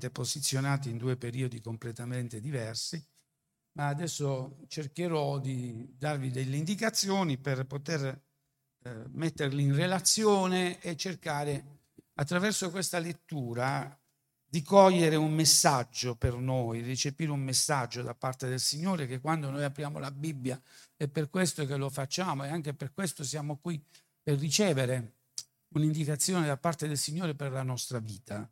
[0.00, 3.02] ovviamente posizionati in due periodi completamente diversi,
[3.72, 8.22] ma adesso cercherò di darvi delle indicazioni per poter
[8.82, 11.78] eh, metterli in relazione e cercare
[12.14, 13.94] attraverso questa lettura
[14.42, 19.48] di cogliere un messaggio per noi, ricepire un messaggio da parte del Signore che quando
[19.50, 20.60] noi apriamo la Bibbia
[20.96, 23.80] è per questo che lo facciamo e anche per questo siamo qui
[24.20, 25.18] per ricevere
[25.68, 28.50] un'indicazione da parte del Signore per la nostra vita.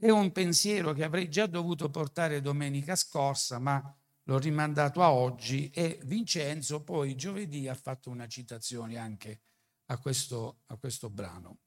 [0.00, 3.82] È un pensiero che avrei già dovuto portare domenica scorsa, ma
[4.22, 9.40] l'ho rimandato a oggi e Vincenzo poi giovedì ha fatto una citazione anche
[9.86, 11.58] a questo, a questo brano.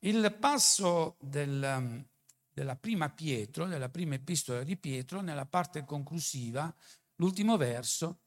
[0.00, 2.06] Il passo del,
[2.52, 6.72] della prima Pietro, della prima epistola di Pietro, nella parte conclusiva,
[7.16, 8.20] l'ultimo verso,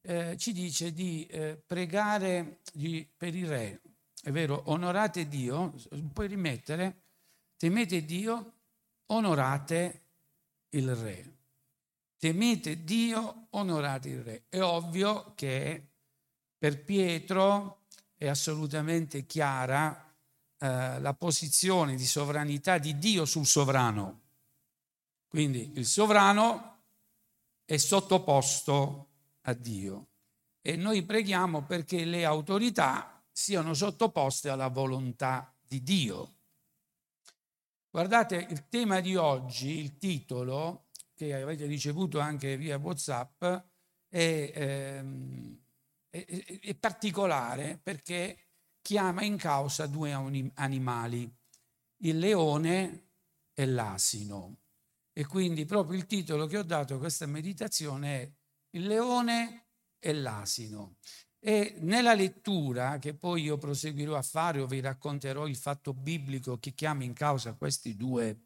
[0.00, 3.82] eh, ci dice di eh, pregare di, per il re,
[4.22, 5.74] è vero, onorate Dio,
[6.14, 7.02] puoi rimettere,
[7.58, 8.52] temete Dio,
[9.06, 10.02] onorate
[10.70, 11.32] il re.
[12.16, 14.44] Temete Dio, onorate il re.
[14.48, 15.90] È ovvio che
[16.56, 17.82] per Pietro
[18.16, 20.14] è assolutamente chiara
[20.58, 24.20] eh, la posizione di sovranità di Dio sul sovrano.
[25.28, 26.82] Quindi il sovrano
[27.64, 29.08] è sottoposto
[29.42, 30.08] a Dio
[30.62, 36.36] e noi preghiamo perché le autorità siano sottoposte alla volontà di Dio.
[37.94, 43.44] Guardate, il tema di oggi, il titolo che avete ricevuto anche via WhatsApp,
[44.08, 45.62] è, ehm,
[46.10, 46.24] è,
[46.60, 48.48] è particolare perché
[48.80, 50.12] chiama in causa due
[50.54, 51.32] animali,
[51.98, 53.10] il leone
[53.52, 54.62] e l'asino.
[55.12, 58.32] E quindi proprio il titolo che ho dato a questa meditazione è
[58.70, 59.68] Il leone
[60.00, 60.96] e l'asino.
[61.46, 66.58] E nella lettura, che poi io proseguirò a fare, o vi racconterò il fatto biblico
[66.58, 68.44] che chiama in causa questi due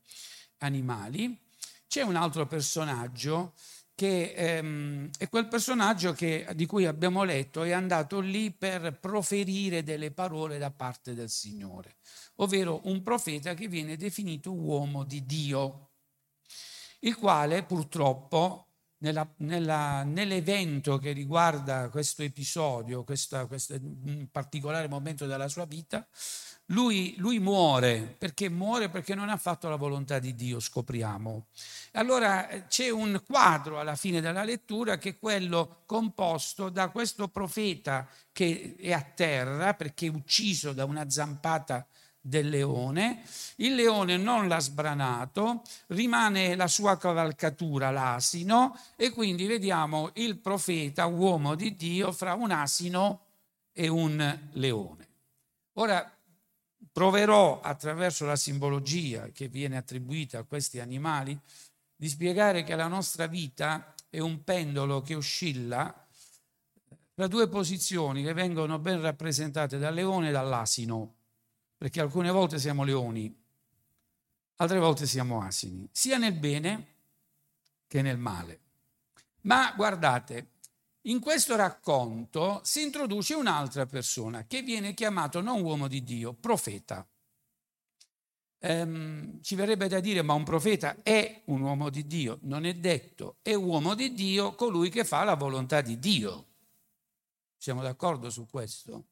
[0.58, 1.38] animali,
[1.86, 3.54] c'è un altro personaggio
[3.94, 9.84] che ehm, è quel personaggio che, di cui abbiamo letto è andato lì per proferire
[9.84, 11.98] delle parole da parte del Signore,
[12.38, 15.90] ovvero un profeta che viene definito uomo di Dio,
[17.00, 18.67] il quale purtroppo
[18.98, 23.78] nella, nella, nell'evento che riguarda questo episodio, questa, questo
[24.30, 26.06] particolare momento della sua vita,
[26.70, 31.46] lui, lui, muore, perché muore perché non ha fatto la volontà di Dio, scopriamo.
[31.92, 37.28] Allora eh, c'è un quadro alla fine della lettura che è quello composto da questo
[37.28, 41.86] profeta che è a terra perché è ucciso da una zampata
[42.20, 43.22] del leone,
[43.56, 51.06] il leone non l'ha sbranato, rimane la sua cavalcatura, l'asino, e quindi vediamo il profeta,
[51.06, 53.24] uomo di Dio, fra un asino
[53.72, 55.06] e un leone.
[55.74, 56.12] Ora,
[56.98, 61.38] Proverò attraverso la simbologia che viene attribuita a questi animali
[61.94, 66.06] di spiegare che la nostra vita è un pendolo che oscilla
[67.14, 71.14] tra due posizioni che vengono ben rappresentate dal leone e dall'asino,
[71.78, 73.34] perché alcune volte siamo leoni,
[74.56, 76.86] altre volte siamo asini, sia nel bene
[77.86, 78.60] che nel male.
[79.42, 80.50] Ma guardate,
[81.02, 87.06] in questo racconto si introduce un'altra persona che viene chiamato non uomo di Dio, profeta.
[88.60, 92.40] Ehm, ci verrebbe da dire, ma un profeta è un uomo di Dio?
[92.42, 96.46] Non è detto, è uomo di Dio colui che fa la volontà di Dio.
[97.56, 99.04] Siamo d'accordo su questo?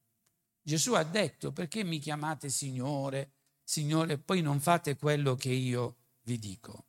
[0.66, 6.40] Gesù ha detto, perché mi chiamate Signore, Signore, poi non fate quello che io vi
[6.40, 6.86] dico.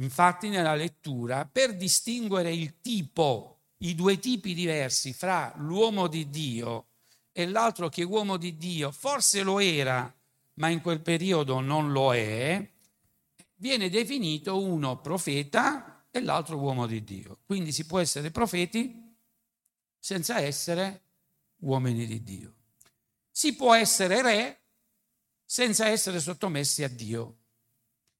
[0.00, 6.88] Infatti nella lettura, per distinguere il tipo i due tipi diversi fra l'uomo di Dio
[7.30, 10.12] e l'altro che uomo di Dio forse lo era,
[10.54, 12.68] ma in quel periodo non lo è,
[13.58, 17.42] viene definito uno profeta e l'altro uomo di Dio.
[17.46, 19.16] Quindi si può essere profeti
[20.00, 21.02] senza essere
[21.58, 22.54] uomini di Dio.
[23.32, 24.60] Si può essere re
[25.44, 27.38] senza essere sottomessi a Dio.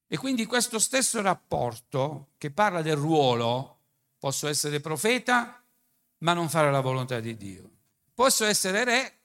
[0.07, 3.77] E quindi questo stesso rapporto che parla del ruolo
[4.23, 5.61] Posso essere profeta,
[6.19, 7.69] ma non fare la volontà di Dio.
[8.13, 9.19] Posso essere re,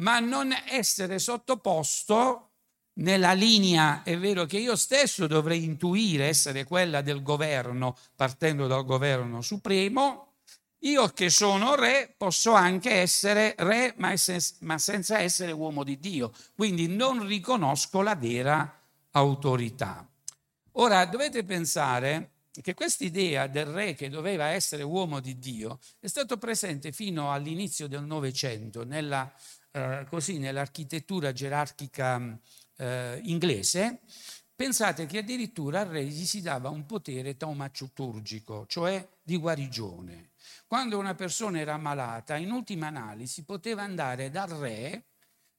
[0.00, 2.50] ma non essere sottoposto
[2.98, 8.84] nella linea, è vero che io stesso dovrei intuire essere quella del governo, partendo dal
[8.84, 10.25] governo supremo,
[10.80, 16.86] io che sono re posso anche essere re, ma, senza essere uomo di Dio, quindi
[16.86, 18.80] non riconosco la vera
[19.12, 20.08] autorità.
[20.72, 26.06] Ora dovete pensare che questa idea del re che doveva essere uomo di Dio è
[26.06, 29.32] stato presente fino all'inizio del Novecento nella,
[29.72, 30.06] eh,
[30.38, 32.38] nell'architettura gerarchica
[32.76, 34.00] eh, inglese,
[34.54, 40.30] pensate che addirittura al re gli si dava un potere taumaturgico, cioè di guarigione.
[40.66, 45.04] Quando una persona era malata, in ultima analisi poteva andare dal re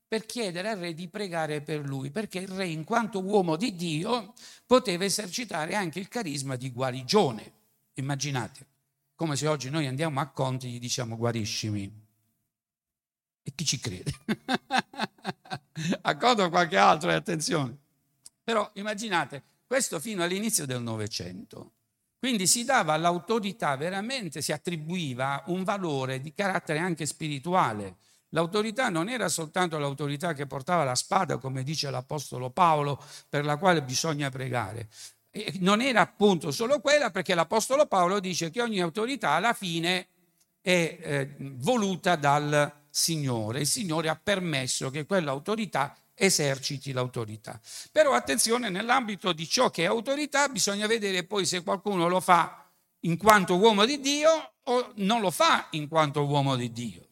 [0.07, 3.75] per chiedere al re di pregare per lui, perché il re, in quanto uomo di
[3.75, 4.33] Dio,
[4.65, 7.53] poteva esercitare anche il carisma di guarigione.
[7.95, 8.65] Immaginate,
[9.15, 12.05] come se oggi noi andiamo a Conti e gli diciamo guariscimi.
[13.43, 14.11] E chi ci crede?
[16.01, 17.77] Accodo qualche altro, e attenzione.
[18.43, 21.71] Però immaginate, questo fino all'inizio del Novecento.
[22.19, 27.97] Quindi si dava all'autorità veramente, si attribuiva un valore di carattere anche spirituale
[28.31, 33.57] L'autorità non era soltanto l'autorità che portava la spada, come dice l'Apostolo Paolo, per la
[33.57, 34.89] quale bisogna pregare.
[35.59, 40.07] Non era appunto solo quella, perché l'Apostolo Paolo dice che ogni autorità alla fine
[40.61, 43.61] è eh, voluta dal Signore.
[43.61, 47.59] Il Signore ha permesso che quell'autorità eserciti l'autorità.
[47.91, 52.67] Però attenzione, nell'ambito di ciò che è autorità bisogna vedere poi se qualcuno lo fa
[53.01, 57.07] in quanto uomo di Dio o non lo fa in quanto uomo di Dio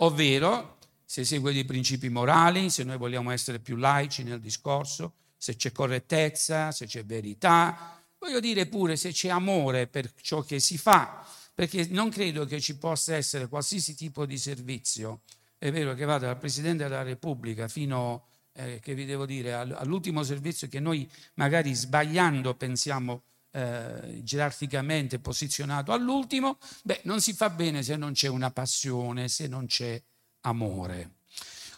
[0.00, 5.56] ovvero se segue dei principi morali, se noi vogliamo essere più laici nel discorso, se
[5.56, 10.76] c'è correttezza, se c'è verità, voglio dire pure se c'è amore per ciò che si
[10.76, 15.22] fa, perché non credo che ci possa essere qualsiasi tipo di servizio.
[15.58, 20.22] È vero che vado dal Presidente della Repubblica fino, eh, che vi devo dire, all'ultimo
[20.22, 27.82] servizio che noi magari sbagliando pensiamo eh, gerarchicamente posizionato all'ultimo, beh, non si fa bene
[27.82, 30.00] se non c'è una passione, se non c'è
[30.42, 31.17] amore.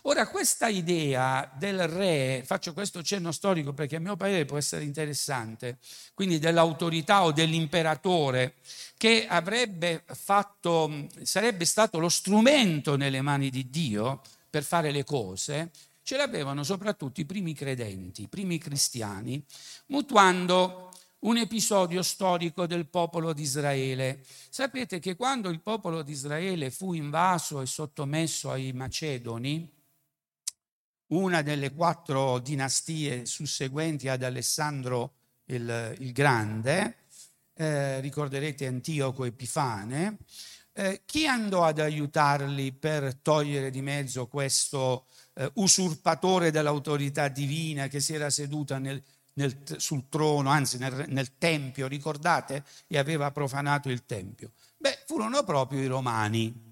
[0.05, 4.85] Ora, questa idea del re, faccio questo cenno storico perché a mio parere può essere
[4.85, 5.77] interessante,
[6.15, 8.55] quindi dell'autorità o dell'imperatore
[8.97, 15.71] che avrebbe fatto, sarebbe stato lo strumento nelle mani di Dio per fare le cose,
[16.03, 19.45] ce l'avevano soprattutto i primi credenti, i primi cristiani,
[19.89, 24.25] mutuando un episodio storico del popolo di Israele.
[24.49, 29.79] Sapete che quando il popolo di Israele fu invaso e sottomesso ai Macedoni,
[31.11, 35.15] una delle quattro dinastie susseguenti ad Alessandro
[35.47, 36.97] il, il Grande,
[37.55, 40.19] eh, ricorderete Antioco Epifane,
[40.73, 48.01] eh, chi andò ad aiutarli per togliere di mezzo questo eh, usurpatore dell'autorità divina che
[48.01, 49.03] si era seduta nel,
[49.35, 52.65] nel, sul trono, anzi nel, nel tempio, ricordate?
[52.87, 54.53] E aveva profanato il tempio.
[54.77, 56.70] Beh, furono proprio i romani.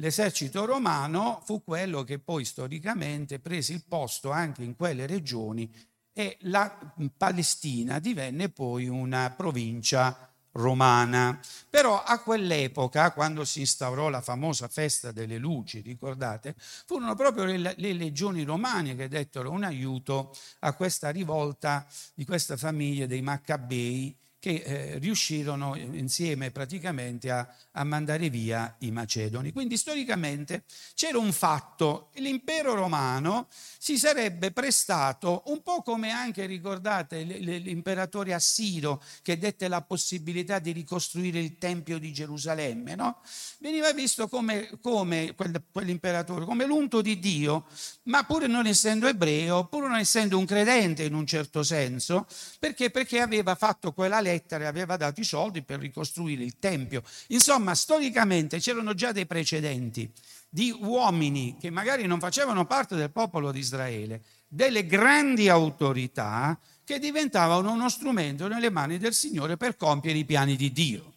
[0.00, 5.70] L'esercito romano fu quello che poi storicamente prese il posto anche in quelle regioni
[6.14, 6.74] e la
[7.14, 11.38] Palestina divenne poi una provincia romana.
[11.68, 16.54] Però a quell'epoca, quando si instaurò la famosa festa delle luci, ricordate,
[16.86, 22.56] furono proprio le, le legioni romane che dettero un aiuto a questa rivolta di questa
[22.56, 29.52] famiglia dei Maccabei che eh, riuscirono insieme praticamente a, a, mandare via i Macedoni.
[29.52, 30.64] Quindi storicamente
[30.94, 33.48] c'era un fatto, l'impero romano
[33.78, 40.72] si sarebbe prestato, un po' come anche ricordate l'imperatore Assiro che dette la possibilità di
[40.72, 43.20] ricostruire il Tempio di Gerusalemme, no?
[43.58, 47.66] veniva visto come, come quel, quell'imperatore, come l'unto di Dio,
[48.04, 52.26] ma pur non essendo ebreo, pur non essendo un credente in un certo senso,
[52.58, 52.88] perché?
[52.88, 57.02] Perché aveva fatto quella lettera e aveva dato i soldi per ricostruire il Tempio.
[57.28, 60.10] Insomma, storicamente c'erano già dei precedenti
[60.48, 66.98] di uomini che magari non facevano parte del popolo di Israele, delle grandi autorità che
[66.98, 71.12] diventavano uno strumento nelle mani del Signore per compiere i piani di Dio.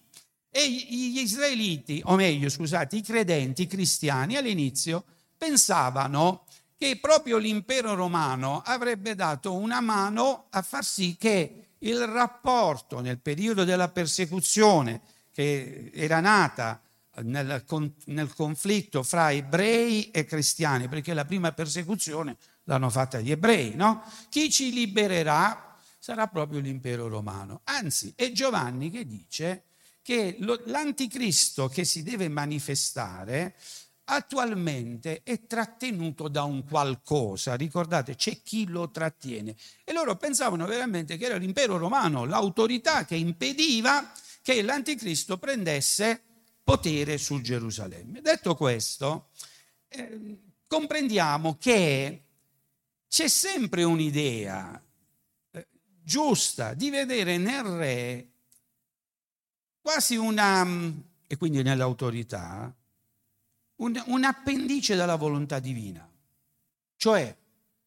[0.51, 5.03] E gli israeliti, o meglio scusate, i credenti, i cristiani all'inizio
[5.35, 6.43] pensavano
[6.77, 13.19] che proprio l'impero romano avrebbe dato una mano a far sì che il rapporto nel
[13.19, 16.81] periodo della persecuzione che era nata
[17.21, 17.63] nel,
[18.05, 24.03] nel, conflitto fra ebrei e cristiani, perché la prima persecuzione l'hanno fatta gli ebrei, no?
[24.29, 27.61] Chi ci libererà sarà proprio l'impero romano.
[27.65, 29.63] Anzi, è Giovanni che dice
[30.01, 33.55] che l'anticristo che si deve manifestare
[34.05, 39.55] attualmente è trattenuto da un qualcosa, ricordate, c'è chi lo trattiene.
[39.83, 46.21] E loro pensavano veramente che era l'impero romano, l'autorità che impediva che l'anticristo prendesse
[46.63, 48.21] potere su Gerusalemme.
[48.21, 49.29] Detto questo,
[49.87, 52.23] eh, comprendiamo che
[53.07, 54.81] c'è sempre un'idea
[55.51, 55.67] eh,
[56.01, 58.27] giusta di vedere nel re
[59.81, 60.91] quasi una, mm,
[61.27, 62.73] e quindi nell'autorità,
[63.83, 66.07] un, un appendice della volontà divina.
[66.95, 67.35] Cioè,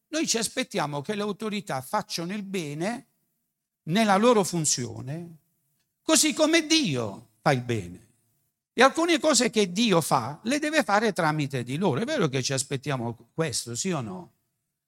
[0.09, 3.05] noi ci aspettiamo che le autorità facciano il bene
[3.83, 5.37] nella loro funzione,
[6.01, 8.05] così come Dio fa il bene.
[8.73, 11.99] E alcune cose che Dio fa le deve fare tramite di loro.
[11.99, 14.31] È vero che ci aspettiamo questo, sì o no?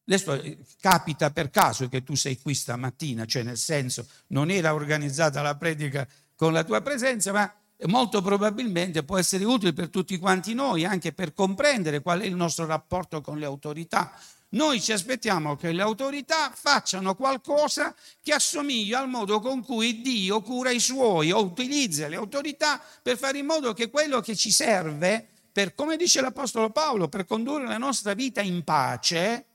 [0.06, 4.74] Adesso eh, capita per caso che tu sei qui stamattina, cioè nel senso non era
[4.74, 7.52] organizzata la predica con la tua presenza, ma
[7.88, 12.36] molto probabilmente può essere utile per tutti quanti noi, anche per comprendere qual è il
[12.36, 14.12] nostro rapporto con le autorità.
[14.52, 20.42] Noi ci aspettiamo che le autorità facciano qualcosa che assomiglia al modo con cui Dio
[20.42, 24.50] cura i suoi o utilizza le autorità per fare in modo che quello che ci
[24.50, 29.46] serve, per, come dice l'Apostolo Paolo, per condurre la nostra vita in pace,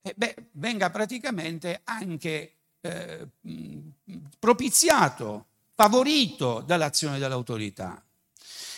[0.00, 3.26] eh, beh, venga praticamente anche eh,
[4.38, 5.47] propiziato,
[5.78, 8.04] favorito dall'azione dell'autorità.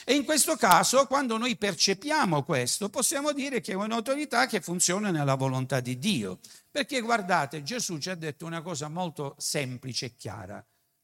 [0.05, 5.11] E in questo caso, quando noi percepiamo questo, possiamo dire che è un'autorità che funziona
[5.11, 6.41] nella volontà di Dio.
[6.71, 10.63] Perché guardate, Gesù ci ha detto una cosa molto semplice e chiara.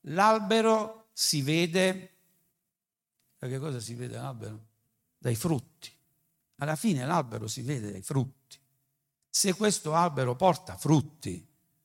[0.08, 2.16] L'albero si vede,
[3.38, 4.66] da che cosa si vede l'albero?
[5.16, 5.90] Dai frutti.
[6.56, 8.58] Alla fine l'albero si vede dai frutti.
[9.30, 11.42] Se questo albero porta frutti,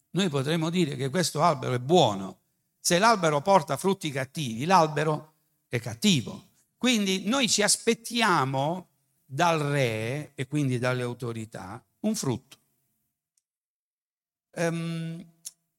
[0.10, 2.41] noi potremmo dire che questo albero è buono.
[2.84, 5.34] Se l'albero porta frutti cattivi, l'albero
[5.70, 6.48] è cattivo.
[6.78, 8.88] Quindi noi ci aspettiamo
[9.24, 12.58] dal re e quindi dalle autorità un frutto.
[14.54, 15.24] Um,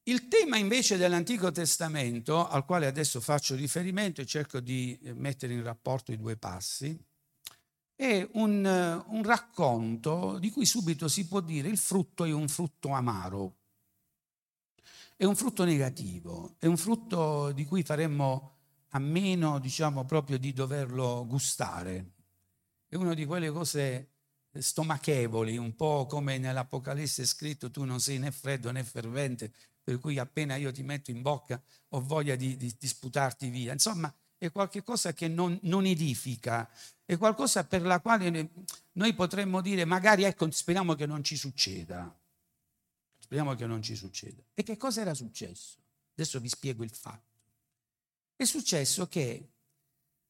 [0.05, 5.63] il tema invece dell'Antico Testamento, al quale adesso faccio riferimento e cerco di mettere in
[5.63, 6.97] rapporto i due passi,
[7.95, 12.91] è un, un racconto di cui subito si può dire il frutto è un frutto
[12.91, 13.55] amaro,
[15.23, 18.57] è un frutto negativo, è un frutto di cui faremmo
[18.89, 22.15] a meno, diciamo, proprio di doverlo gustare.
[22.89, 24.09] È una di quelle cose
[24.53, 30.01] stomachevoli, un po' come nell'Apocalisse è scritto tu non sei né freddo né fervente, per
[30.01, 33.73] cui appena io ti metto in bocca ho voglia di, di, di sputarti via.
[33.73, 36.69] Insomma, è qualcosa che non, non, edifica,
[37.05, 38.51] è qualcosa per la quale
[38.95, 42.13] noi potremmo dire magari ecco, speriamo che non ci succeda.
[43.33, 44.43] Speriamo che non ci succeda.
[44.53, 45.79] E che cosa era successo?
[46.13, 47.31] Adesso vi spiego il fatto
[48.43, 49.51] è successo che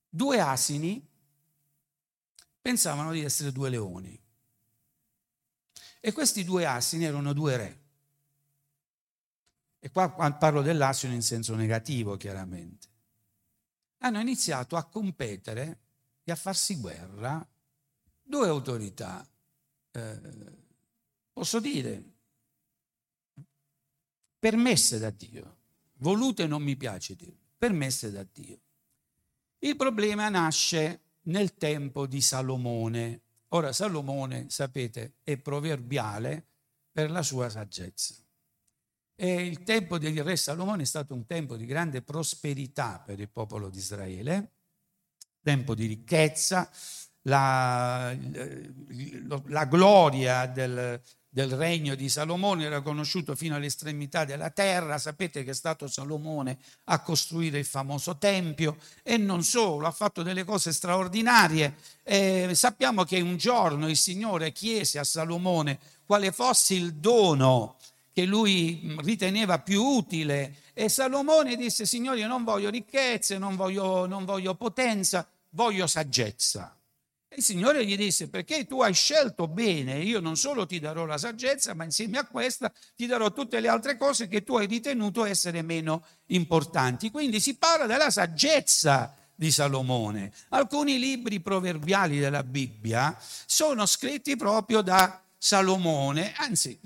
[0.09, 1.04] due asini
[2.61, 4.21] pensavano di essere due leoni.
[6.00, 7.80] E questi due asini erano due re.
[9.80, 12.88] E qua parlo dell'asino in senso negativo, chiaramente.
[13.99, 15.80] Hanno iniziato a competere
[16.23, 17.44] e a farsi guerra
[18.23, 19.26] due autorità,
[19.90, 20.21] eh,
[21.32, 22.12] posso dire,
[24.43, 25.59] permesse da Dio,
[25.99, 28.59] volute non mi piace dire permesse da Dio.
[29.61, 33.21] Il problema nasce nel tempo di Salomone.
[33.51, 36.45] Ora Salomone, sapete, è proverbiale
[36.91, 38.17] per la sua saggezza.
[39.15, 43.31] E il tempo del re Salomone è stato un tempo di grande prosperità per il
[43.31, 44.55] popolo di Israele,
[45.41, 46.69] tempo di ricchezza,
[47.27, 48.13] la,
[49.47, 51.01] la gloria del,
[51.35, 56.59] del regno di Salomone, era conosciuto fino all'estremità della terra, sapete che è stato Salomone
[56.85, 61.77] a costruire il famoso Tempio e non solo, ha fatto delle cose straordinarie.
[62.03, 67.77] Eh, sappiamo che un giorno il Signore chiese a Salomone quale fosse il dono
[68.12, 74.05] che lui riteneva più utile e Salomone disse, Signore, io non voglio ricchezze, non voglio,
[74.05, 76.77] non voglio potenza, voglio saggezza.
[77.35, 81.17] Il Signore gli disse, perché tu hai scelto bene, io non solo ti darò la
[81.17, 85.25] saggezza, ma insieme a questa ti darò tutte le altre cose che tu hai ritenuto
[85.25, 87.11] essere meno importanti.
[87.11, 90.31] Quindi si parla della saggezza di Salomone.
[90.51, 96.79] Alcuni libri proverbiali della Bibbia sono scritti proprio da Salomone, anzi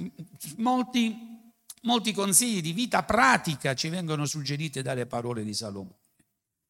[0.59, 1.15] molti,
[1.83, 5.97] molti consigli di vita pratica ci vengono suggeriti dalle parole di Salomone.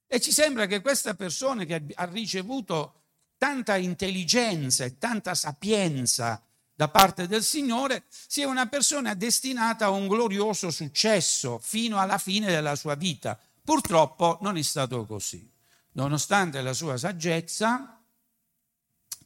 [0.08, 3.02] E ci sembra che questa persona che ha ricevuto
[3.38, 6.42] tanta intelligenza e tanta sapienza
[6.74, 12.48] da parte del Signore, sia una persona destinata a un glorioso successo fino alla fine
[12.48, 13.38] della sua vita.
[13.64, 15.50] Purtroppo non è stato così.
[15.92, 18.04] Nonostante la sua saggezza,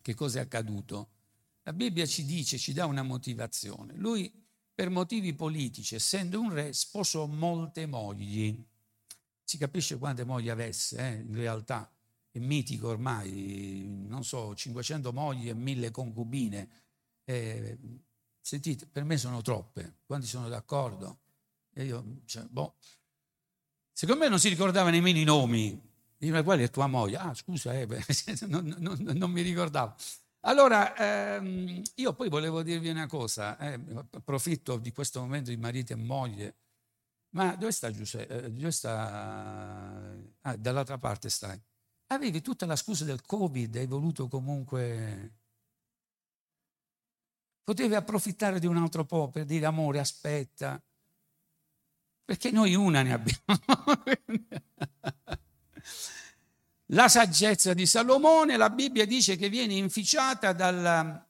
[0.00, 1.08] che cosa è accaduto?
[1.64, 3.94] La Bibbia ci dice, ci dà una motivazione.
[3.96, 4.32] Lui,
[4.72, 8.64] per motivi politici, essendo un re, sposò molte mogli.
[9.42, 11.90] Si capisce quante mogli avesse, eh, in realtà
[12.38, 16.68] mitico ormai, non so, 500 mogli e 1000 concubine.
[17.24, 17.78] Eh,
[18.40, 21.20] sentite, per me sono troppe, quanti sono d'accordo?
[21.72, 22.76] E io, cioè, boh.
[23.92, 25.88] Secondo me non si ricordava nemmeno i nomi.
[26.16, 27.16] Dice, qual è tua moglie?
[27.16, 28.04] Ah, scusa, eh, beh,
[28.46, 29.94] non, non, non, mi ricordavo.
[30.40, 33.80] Allora, ehm, io poi volevo dirvi una cosa, eh,
[34.12, 36.56] approfitto di questo momento di marito e moglie,
[37.30, 38.44] ma dove sta Giuseppe?
[38.44, 40.14] Eh, dove sta?
[40.42, 41.60] Ah, dall'altra parte stai.
[42.12, 45.34] Avevi tutta la scusa del Covid, hai voluto comunque...
[47.62, 50.82] Potevi approfittare di un altro po' per dire amore, aspetta,
[52.24, 54.02] perché noi una ne abbiamo.
[56.86, 61.29] La saggezza di Salomone, la Bibbia dice che viene inficiata dal,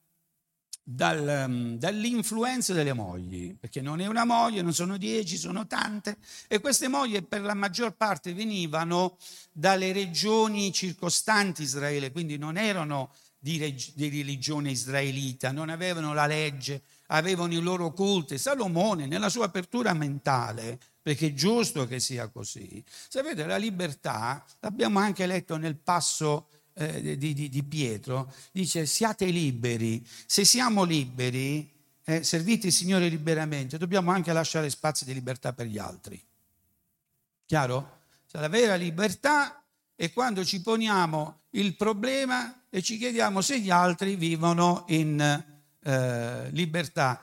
[0.93, 6.17] dal, dall'influenza delle mogli, perché non è una moglie, non sono dieci, sono tante,
[6.49, 9.17] e queste mogli per la maggior parte venivano
[9.53, 16.83] dalle regioni circostanti Israele, quindi non erano di, di religione israelita, non avevano la legge,
[17.07, 18.37] avevano i loro culti.
[18.37, 22.83] Salomone, nella sua apertura mentale, perché è giusto che sia così.
[22.87, 29.27] Sapete, la libertà, l'abbiamo anche letto nel passo eh, di, di, di, Pietro, dice siate
[29.27, 30.07] liberi.
[30.27, 31.71] Se siamo liberi,
[32.05, 36.23] eh, servite il Signore liberamente, dobbiamo anche lasciare spazi di libertà per gli altri.
[37.47, 37.99] Chiaro?
[38.27, 39.63] Cioè, la vera libertà
[39.95, 45.21] è quando ci poniamo il problema e ci chiediamo se gli altri vivono in
[45.83, 47.23] eh, libertà.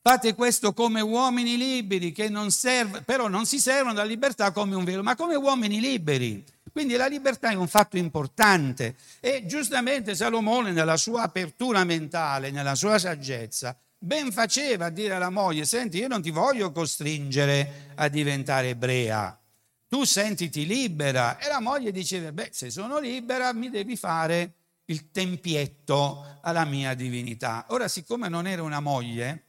[0.00, 4.74] Fate questo come uomini liberi, che non serve, però non si servono della libertà come
[4.74, 6.44] un velo, ma come uomini liberi.
[6.74, 12.74] Quindi la libertà è un fatto importante e giustamente Salomone nella sua apertura mentale, nella
[12.74, 18.08] sua saggezza, ben faceva a dire alla moglie, senti, io non ti voglio costringere a
[18.08, 19.40] diventare ebrea,
[19.86, 21.38] tu sentiti libera.
[21.38, 24.54] E la moglie diceva, beh, se sono libera mi devi fare
[24.86, 27.66] il tempietto alla mia divinità.
[27.68, 29.44] Ora, siccome non era una moglie,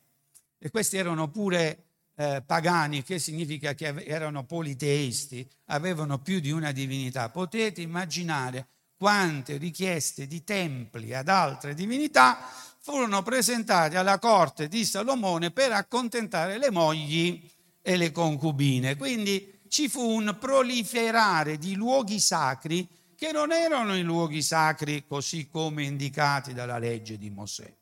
[0.60, 1.85] e questi erano pure
[2.16, 8.68] eh, pagani, che significa che erano politeisti, avevano più di una divinità, potete immaginare
[8.98, 12.38] quante richieste di templi ad altre divinità
[12.80, 17.50] furono presentate alla corte di Salomone per accontentare le mogli
[17.82, 18.96] e le concubine.
[18.96, 25.48] Quindi ci fu un proliferare di luoghi sacri che non erano i luoghi sacri così
[25.50, 27.74] come indicati dalla legge di Mosè.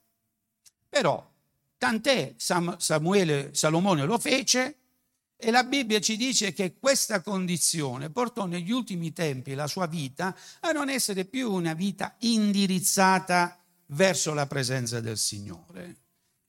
[0.88, 1.33] Però,
[1.84, 4.78] tant'è, Samuele, Salomone lo fece
[5.36, 10.34] e la Bibbia ci dice che questa condizione portò negli ultimi tempi la sua vita
[10.62, 15.98] a non essere più una vita indirizzata verso la presenza del Signore.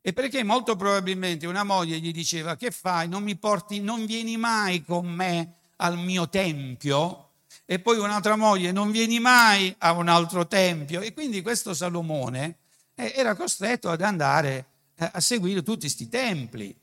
[0.01, 4.37] E perché molto probabilmente una moglie gli diceva che fai, non mi porti, non vieni
[4.37, 7.31] mai con me al mio tempio,
[7.65, 11.01] e poi un'altra moglie, non vieni mai a un altro tempio.
[11.01, 12.59] E quindi questo Salomone
[12.95, 16.75] eh, era costretto ad andare eh, a seguire tutti questi templi.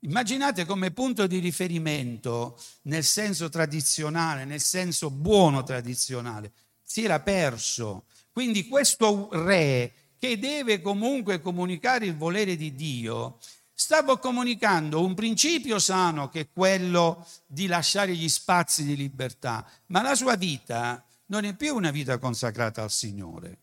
[0.00, 6.52] Immaginate come punto di riferimento nel senso tradizionale, nel senso buono tradizionale,
[6.82, 8.04] si era perso.
[8.32, 13.38] Quindi questo re che deve comunque comunicare il volere di Dio,
[13.72, 20.02] stavo comunicando un principio sano che è quello di lasciare gli spazi di libertà, ma
[20.02, 23.58] la sua vita non è più una vita consacrata al Signore.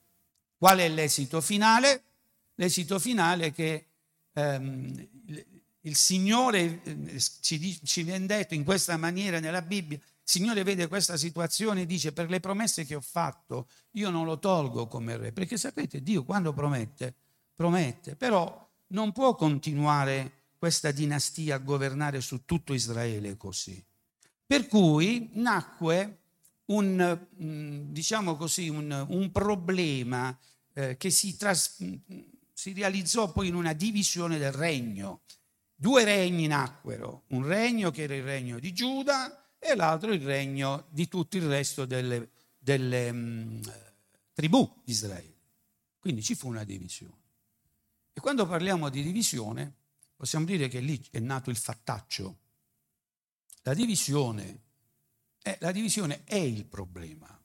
[0.57, 2.03] Qual è l'esito finale?
[2.55, 3.85] L'esito finale è che
[4.37, 5.07] ehm,
[5.81, 10.87] il Signore eh, ci, ci viene detto in questa maniera nella Bibbia, il Signore vede
[10.87, 15.17] questa situazione e dice per le promesse che ho fatto io non lo tolgo come
[15.17, 17.15] re, perché sapete Dio quando promette,
[17.55, 23.83] promette, però non può continuare questa dinastia a governare su tutto Israele così.
[24.45, 26.19] Per cui nacque
[26.65, 30.37] un, mm, diciamo così, un, un problema
[30.73, 31.77] eh, che si, tras,
[32.57, 35.21] si realizzò poi in una divisione del regno.
[35.75, 40.87] Due regni nacquero, un regno che era il regno di Giuda e l'altro il regno
[40.89, 43.61] di tutto il resto delle, delle mm,
[44.33, 45.35] tribù di Israele.
[45.99, 47.25] Quindi ci fu una divisione.
[48.11, 49.71] E quando parliamo di divisione,
[50.15, 52.37] possiamo dire che lì è nato il fattaccio.
[53.61, 54.61] La divisione
[55.43, 57.39] è, la divisione è il problema,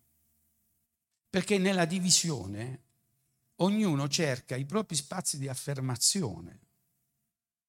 [1.29, 2.91] perché nella divisione
[3.56, 6.60] ognuno cerca i propri spazi di affermazione.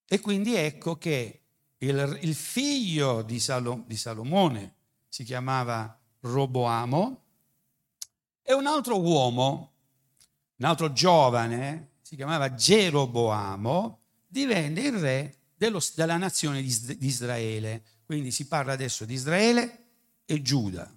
[0.07, 1.41] E quindi ecco che
[1.79, 4.75] il, il figlio di, Salo, di Salomone
[5.07, 7.21] si chiamava Roboamo
[8.41, 9.71] e un altro uomo,
[10.55, 17.83] un altro giovane, si chiamava Geroboamo, divenne il re dello, della nazione di, di Israele.
[18.05, 19.85] Quindi si parla adesso di Israele
[20.25, 20.93] e Giuda.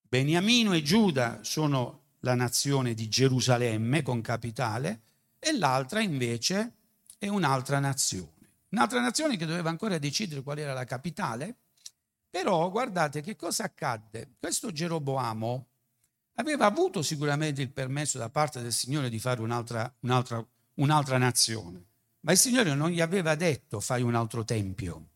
[0.00, 5.02] Beniamino e Giuda sono la nazione di Gerusalemme con capitale
[5.38, 6.72] e l'altra invece
[7.18, 8.36] è un'altra nazione.
[8.70, 11.56] Un'altra nazione che doveva ancora decidere qual era la capitale,
[12.28, 14.34] però guardate che cosa accadde.
[14.38, 15.66] Questo Geroboamo
[16.34, 21.84] aveva avuto sicuramente il permesso da parte del Signore di fare un'altra, un'altra, un'altra nazione,
[22.20, 25.08] ma il Signore non gli aveva detto fai un altro tempio.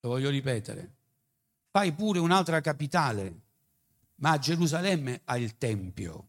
[0.00, 0.94] Lo voglio ripetere.
[1.70, 3.40] Fai pure un'altra capitale,
[4.18, 6.28] ma Gerusalemme ha il Tempio.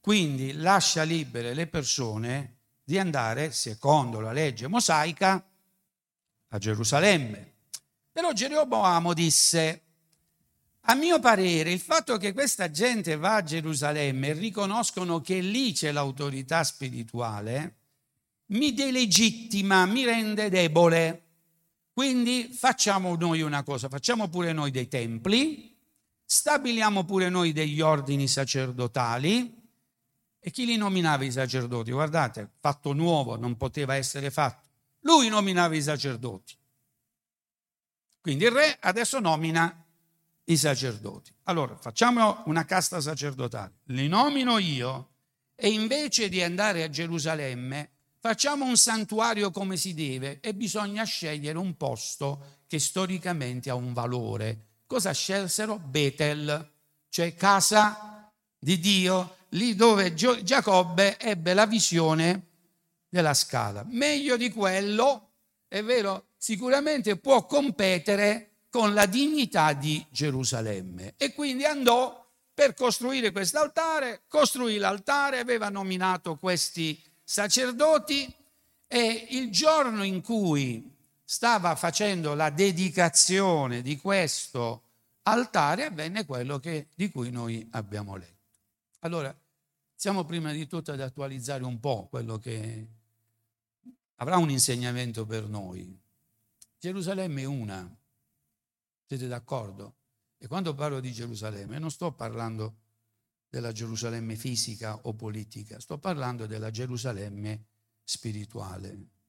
[0.00, 5.44] Quindi lascia libere le persone di andare, secondo la legge mosaica,
[6.48, 7.52] a Gerusalemme.
[8.10, 9.82] Però Geroboamo disse,
[10.80, 15.72] a mio parere, il fatto che questa gente va a Gerusalemme e riconoscono che lì
[15.72, 17.76] c'è l'autorità spirituale,
[18.46, 21.22] mi delegittima, mi rende debole.
[21.92, 25.71] Quindi facciamo noi una cosa, facciamo pure noi dei templi,
[26.32, 29.60] stabiliamo pure noi degli ordini sacerdotali.
[30.40, 31.90] E chi li nominava i sacerdoti?
[31.90, 34.66] Guardate, fatto nuovo, non poteva essere fatto.
[35.00, 36.56] Lui nominava i sacerdoti.
[38.22, 39.84] Quindi il re adesso nomina
[40.44, 41.34] i sacerdoti.
[41.44, 45.10] Allora, facciamo una casta sacerdotale, li nomino io
[45.54, 51.58] e invece di andare a Gerusalemme facciamo un santuario come si deve e bisogna scegliere
[51.58, 54.71] un posto che storicamente ha un valore.
[54.92, 55.78] Cosa scelsero?
[55.78, 56.70] Betel,
[57.08, 62.48] cioè casa di Dio, lì dove Giacobbe ebbe la visione
[63.08, 63.86] della scala.
[63.88, 65.30] Meglio di quello,
[65.66, 71.14] è vero, sicuramente può competere con la dignità di Gerusalemme.
[71.16, 78.30] E quindi andò per costruire quest'altare, costruì l'altare, aveva nominato questi sacerdoti
[78.86, 80.94] e il giorno in cui
[81.32, 84.82] stava facendo la dedicazione di questo
[85.22, 88.58] altare avvenne quello che, di cui noi abbiamo letto.
[88.98, 89.34] Allora,
[89.94, 92.86] siamo prima di tutto ad attualizzare un po' quello che
[94.16, 95.98] avrà un insegnamento per noi.
[96.78, 97.90] Gerusalemme è una,
[99.06, 99.94] siete d'accordo?
[100.36, 102.74] E quando parlo di Gerusalemme non sto parlando
[103.48, 107.64] della Gerusalemme fisica o politica, sto parlando della Gerusalemme
[108.04, 109.21] spirituale.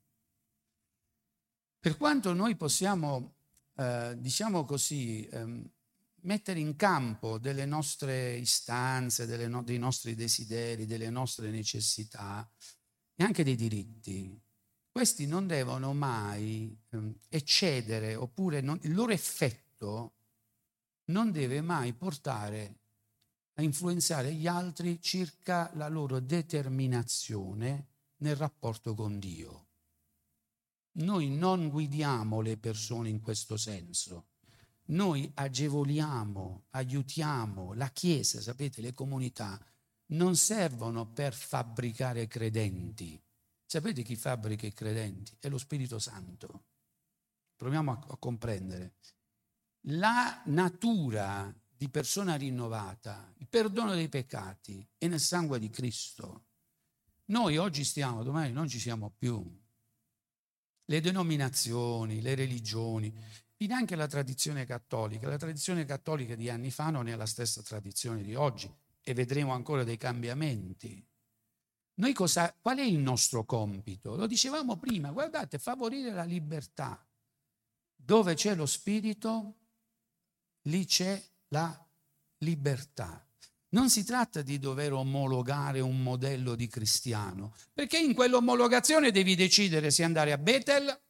[1.84, 3.34] Per quanto noi possiamo,
[3.76, 5.70] eh, diciamo così, eh,
[6.22, 12.50] mettere in campo delle nostre istanze, delle no- dei nostri desideri, delle nostre necessità
[13.14, 14.40] e anche dei diritti,
[14.94, 20.14] questi non devono mai eh, eccedere oppure non, il loro effetto
[21.08, 22.76] non deve mai portare
[23.56, 27.88] a influenzare gli altri circa la loro determinazione
[28.20, 29.63] nel rapporto con Dio.
[30.94, 34.28] Noi non guidiamo le persone in questo senso,
[34.86, 39.60] noi agevoliamo, aiutiamo la Chiesa, sapete, le comunità
[40.08, 43.20] non servono per fabbricare credenti.
[43.66, 45.36] Sapete chi fabbrica i credenti?
[45.40, 46.66] È lo Spirito Santo.
[47.56, 48.96] Proviamo a, a comprendere
[49.88, 56.46] la natura di persona rinnovata, il perdono dei peccati è nel sangue di Cristo.
[57.26, 59.62] Noi oggi stiamo, domani non ci siamo più.
[60.94, 63.12] Le denominazioni, le religioni,
[63.72, 65.28] anche la tradizione cattolica.
[65.28, 69.54] La tradizione cattolica di anni fa non è la stessa tradizione di oggi e vedremo
[69.54, 71.04] ancora dei cambiamenti.
[71.96, 74.16] Noi cosa, qual è il nostro compito?
[74.16, 77.04] Lo dicevamo prima, guardate, favorire la libertà.
[77.96, 79.56] Dove c'è lo spirito,
[80.68, 81.88] lì c'è la
[82.38, 83.26] libertà.
[83.74, 89.90] Non si tratta di dover omologare un modello di cristiano, perché in quell'omologazione devi decidere
[89.90, 91.02] se andare a Betel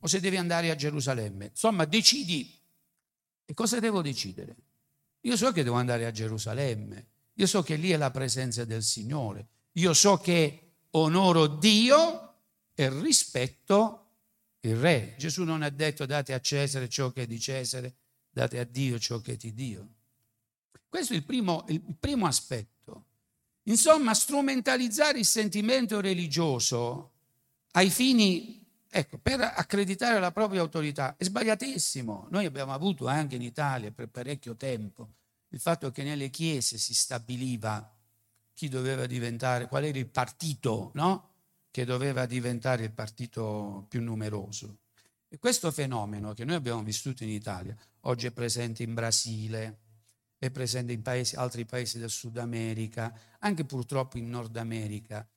[0.00, 1.46] o se devi andare a Gerusalemme.
[1.46, 2.52] Insomma, decidi.
[3.44, 4.56] E cosa devo decidere?
[5.20, 8.82] Io so che devo andare a Gerusalemme, io so che lì è la presenza del
[8.82, 12.34] Signore, io so che onoro Dio
[12.74, 14.06] e rispetto
[14.60, 15.14] il Re.
[15.16, 17.94] Gesù non ha detto date a Cesare ciò che è di Cesare
[18.30, 19.94] date a Dio ciò che è di Dio.
[20.88, 23.04] Questo è il primo, il primo aspetto.
[23.64, 27.12] Insomma, strumentalizzare il sentimento religioso
[27.72, 32.26] ai fini, ecco, per accreditare la propria autorità è sbagliatissimo.
[32.30, 35.10] Noi abbiamo avuto anche in Italia per parecchio tempo
[35.52, 37.92] il fatto che nelle chiese si stabiliva
[38.54, 41.28] chi doveva diventare, qual era il partito, no?
[41.70, 44.78] Che doveva diventare il partito più numeroso.
[45.28, 49.78] E questo fenomeno che noi abbiamo vissuto in Italia, oggi è presente in Brasile,
[50.40, 55.28] è presente in paesi, altri paesi del Sud America, anche purtroppo in Nord America,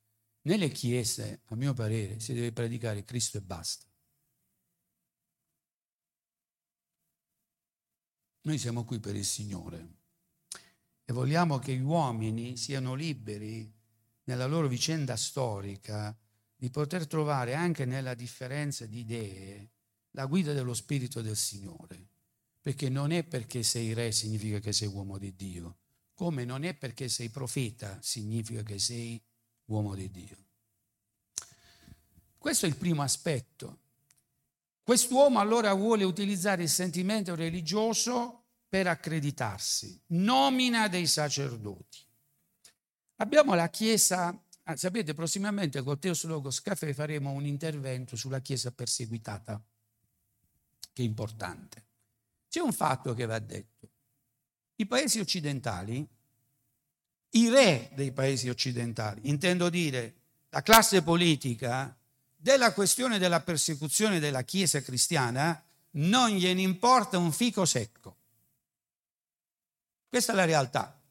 [0.43, 3.85] nelle chiese, a mio parere, si deve predicare Cristo e basta.
[8.43, 9.95] Noi siamo qui per il Signore
[11.03, 13.69] e vogliamo che gli uomini siano liberi
[14.23, 16.17] nella loro vicenda storica
[16.55, 19.71] di poter trovare anche nella differenza di idee
[20.11, 22.11] la guida dello Spirito del Signore,
[22.63, 25.77] perché non è perché sei re significa che sei uomo di Dio.
[26.15, 29.21] come non è perché sei profeta significa che sei
[29.65, 30.37] uomo di Dio.
[32.37, 33.79] Questo è il primo aspetto.
[34.83, 41.99] Quest'uomo allora vuole utilizzare il sentimento religioso per accreditarsi, nomina dei sacerdoti.
[43.17, 48.71] Abbiamo la Chiesa, ah, sapete, prossimamente col Teos Logos Café faremo un intervento sulla Chiesa
[48.71, 49.61] perseguitata,
[50.93, 51.91] che è importante.
[52.53, 53.89] C'è un fatto che va detto.
[54.75, 56.07] I paesi occidentali,
[57.31, 60.13] i re dei paesi occidentali, intendo dire
[60.49, 61.97] la classe politica,
[62.35, 65.63] della questione della persecuzione della Chiesa cristiana
[65.93, 68.17] non gliene importa un fico secco.
[70.07, 71.01] Questa è la realtà.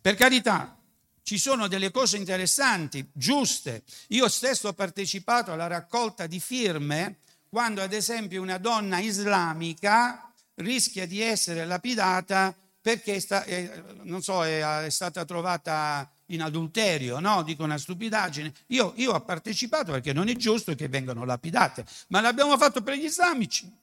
[0.00, 0.80] Per carità,
[1.24, 3.82] ci sono delle cose interessanti, giuste.
[4.10, 7.22] Io stesso ho partecipato alla raccolta di firme
[7.56, 13.82] quando ad esempio una donna islamica rischia di essere lapidata perché sta, eh,
[14.20, 17.42] so, è, è, stata trovata in adulterio, no?
[17.42, 18.52] Dico una stupidaggine.
[18.66, 22.96] Io, io ho partecipato perché non è giusto che vengano lapidate, ma l'abbiamo fatto per
[22.96, 23.74] gli islamici.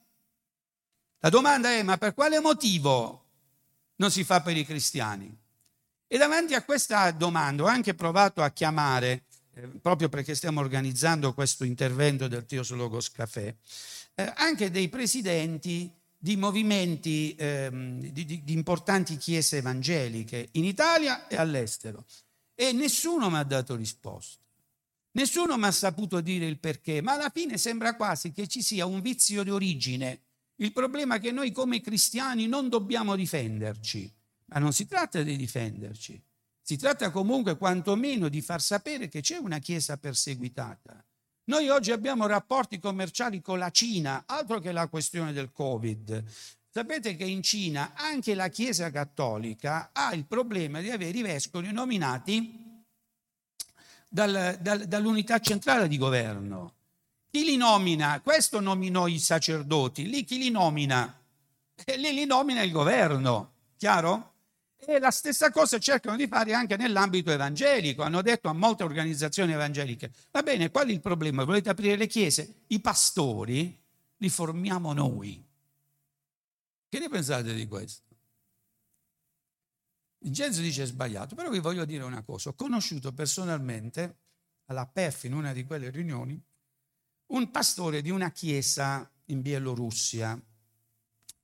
[1.17, 3.23] La domanda è, ma per quale motivo
[3.95, 5.36] non si fa per i cristiani?
[6.05, 9.23] E davanti a questa domanda ho anche provato a chiamare,
[9.56, 13.56] eh, proprio perché stiamo organizzando questo intervento del Teos Logos Café,
[14.16, 21.28] eh, anche dei presidenti di movimenti ehm, di, di, di importanti chiese evangeliche in Italia
[21.28, 22.06] e all'estero.
[22.56, 24.42] E nessuno mi ha dato risposta.
[25.12, 28.86] Nessuno mi ha saputo dire il perché, ma alla fine sembra quasi che ci sia
[28.86, 30.22] un vizio di origine.
[30.56, 34.12] Il problema che noi come cristiani non dobbiamo difenderci,
[34.46, 36.20] ma non si tratta di difenderci,
[36.65, 41.04] si tratta comunque quantomeno di far sapere che c'è una Chiesa perseguitata.
[41.45, 46.23] Noi oggi abbiamo rapporti commerciali con la Cina, altro che la questione del Covid.
[46.69, 51.69] Sapete che in Cina anche la Chiesa cattolica ha il problema di avere i vescovi
[51.73, 52.82] nominati
[54.08, 56.76] dal, dal, dall'unità centrale di governo.
[57.30, 58.21] Chi li nomina?
[58.21, 61.19] Questo nominò i sacerdoti, lì chi li nomina?
[61.76, 64.33] E lì li nomina il governo, chiaro?
[64.86, 68.04] E la stessa cosa cercano di fare anche nell'ambito evangelico.
[68.04, 71.43] Hanno detto a molte organizzazioni evangeliche, va bene, qual è il problema?
[71.43, 72.63] Volete aprire le chiese?
[72.67, 73.80] I pastori
[74.17, 75.43] li formiamo noi.
[76.89, 78.02] Che ne pensate di questo?
[80.19, 82.50] Vincenzo dice sbagliato, però vi voglio dire una cosa.
[82.50, 84.17] Ho conosciuto personalmente
[84.65, 86.41] alla PEF in una di quelle riunioni
[87.28, 90.39] un pastore di una chiesa in Bielorussia.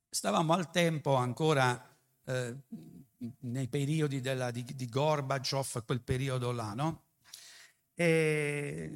[0.08, 2.56] Stavamo al tempo ancora eh,
[3.40, 7.04] nei periodi della, di, di Gorbaciov, quel periodo là, no?
[7.94, 8.90] E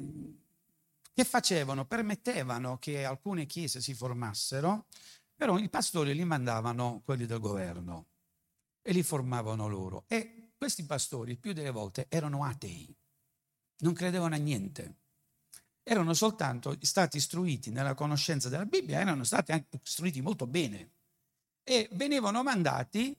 [1.13, 1.85] che facevano?
[1.85, 4.87] Permettevano che alcune chiese si formassero,
[5.35, 8.07] però i pastori li mandavano quelli del governo
[8.81, 10.03] e li formavano loro.
[10.07, 12.93] E questi pastori, più delle volte, erano atei,
[13.79, 14.95] non credevano a niente.
[15.83, 20.91] Erano soltanto stati istruiti nella conoscenza della Bibbia, erano stati anche istruiti molto bene
[21.63, 23.15] e venivano mandati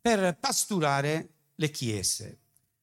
[0.00, 2.38] per pasturare le chiese.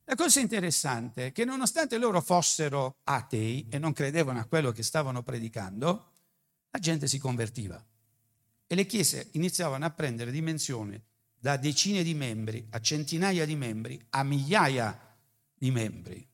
[0.06, 4.84] La cosa interessante è che nonostante loro fossero atei e non credevano a quello che
[4.84, 6.12] stavano predicando,
[6.70, 7.84] la gente si convertiva
[8.68, 11.04] e le chiese iniziavano a prendere dimensione
[11.40, 15.16] da decine di membri a centinaia di membri a migliaia
[15.54, 16.28] di membri.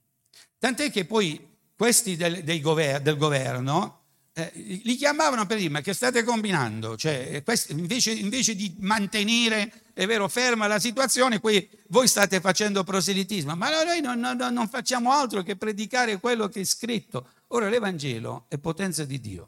[0.58, 4.01] Tant'è che poi questi del, gover- del governo
[4.34, 6.96] eh, li chiamavano per dire ma che state combinando?
[6.96, 12.84] Cioè, questi, invece, invece, di mantenere, è vero, ferma la situazione, qui voi state facendo
[12.84, 17.28] proselitismo, ma noi non, non, non facciamo altro che predicare quello che è scritto.
[17.48, 19.48] Ora l'Evangelo è potenza di Dio.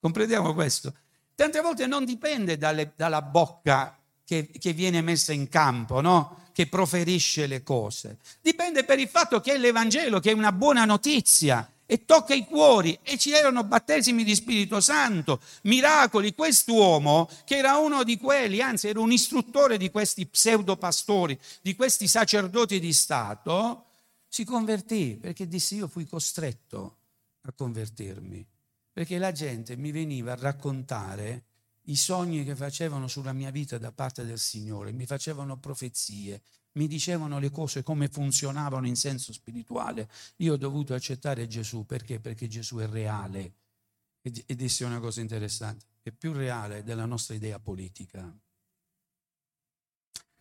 [0.00, 0.94] Comprendiamo questo?
[1.34, 6.48] Tante volte non dipende dalle, dalla bocca che, che, viene messa in campo, no?
[6.52, 8.16] che proferisce le cose.
[8.40, 12.44] Dipende per il fatto che è l'Evangelo, che è una buona notizia e tocca i
[12.44, 16.36] cuori e ci erano battesimi di Spirito Santo, miracoli.
[16.36, 22.06] Quest'uomo, che era uno di quelli, anzi era un istruttore di questi pseudopastori, di questi
[22.06, 23.86] sacerdoti di Stato,
[24.28, 26.98] si convertì perché disse io fui costretto
[27.40, 28.46] a convertirmi,
[28.92, 31.46] perché la gente mi veniva a raccontare
[31.86, 36.40] i sogni che facevano sulla mia vita da parte del Signore, mi facevano profezie,
[36.72, 42.20] mi dicevano le cose come funzionavano in senso spirituale, io ho dovuto accettare Gesù perché?
[42.20, 43.54] Perché Gesù è reale.
[44.22, 48.32] E disse una cosa interessante, è più reale della nostra idea politica.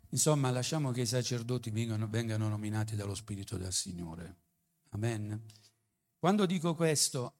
[0.10, 4.38] Insomma, lasciamo che i sacerdoti vengano, vengano nominati dallo Spirito del Signore.
[4.90, 5.40] Amen.
[6.18, 7.36] quando dico questo,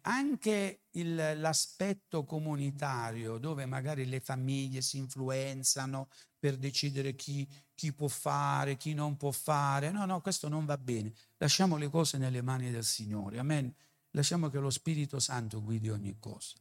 [0.00, 6.08] anche il, l'aspetto comunitario, dove magari le famiglie si influenzano
[6.38, 10.78] per decidere chi, chi può fare, chi non può fare, no, no, questo non va
[10.78, 11.12] bene.
[11.38, 13.72] Lasciamo le cose nelle mani del Signore, amen.
[14.12, 16.56] Lasciamo che lo Spirito Santo guidi ogni cosa.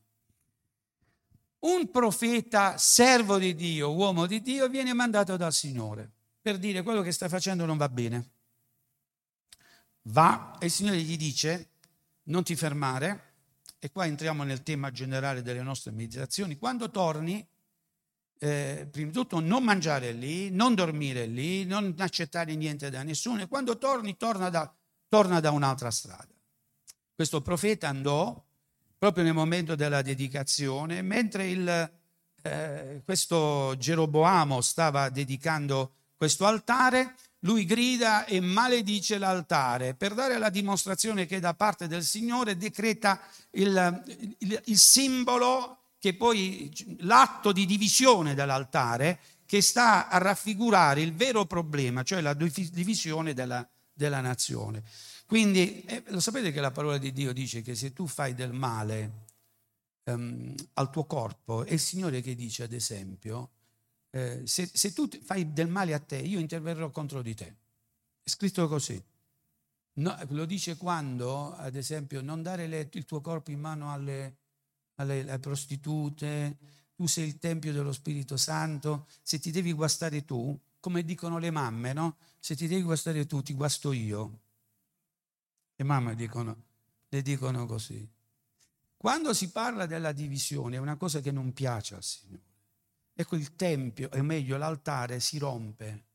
[1.59, 6.11] Un profeta, servo di Dio, uomo di Dio, viene mandato dal Signore
[6.41, 8.31] per dire quello che sta facendo non va bene
[10.07, 11.71] va e il Signore gli dice
[12.27, 13.23] non ti fermare,
[13.79, 17.45] e qua entriamo nel tema generale delle nostre meditazioni, quando torni,
[18.39, 23.41] eh, prima di tutto non mangiare lì, non dormire lì, non accettare niente da nessuno,
[23.41, 24.71] e quando torni torna da,
[25.07, 26.27] torna da un'altra strada.
[27.15, 28.43] Questo profeta andò
[28.97, 31.91] proprio nel momento della dedicazione, mentre il,
[32.41, 40.49] eh, questo Geroboamo stava dedicando questo altare, lui grida e maledice l'altare per dare la
[40.49, 43.21] dimostrazione che da parte del Signore decreta
[43.51, 51.13] il, il, il simbolo che poi l'atto di divisione dell'altare che sta a raffigurare il
[51.13, 54.83] vero problema, cioè la divisione della, della nazione.
[55.25, 58.53] Quindi eh, lo sapete che la parola di Dio dice che se tu fai del
[58.53, 59.25] male
[60.05, 63.51] um, al tuo corpo, è il Signore che dice ad esempio,
[64.11, 67.55] eh, se, se, tu fai del male a te, io interverrò contro di te.
[68.23, 69.01] È scritto così.
[69.93, 74.37] No, lo dice quando, ad esempio, non dare le, il tuo corpo in mano alle,
[74.97, 76.57] alle, alle prostitute,
[76.95, 81.51] tu sei il tempio dello Spirito Santo, se ti devi guastare tu, come dicono le
[81.51, 82.17] mamme, no?
[82.39, 84.39] Se ti devi guastare tu, ti guasto io.
[85.75, 86.63] Le mamme dicono,
[87.09, 88.07] le dicono così.
[88.95, 92.45] Quando si parla della divisione è una cosa che non piace al Signore.
[93.13, 96.05] Ecco il tempio, o meglio l'altare, si rompe,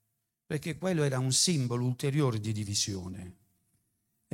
[0.46, 3.36] perché quello era un simbolo ulteriore di divisione.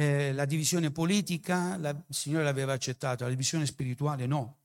[0.00, 4.58] Eh, la divisione politica, la, il Signore l'aveva accettata, la divisione spirituale no.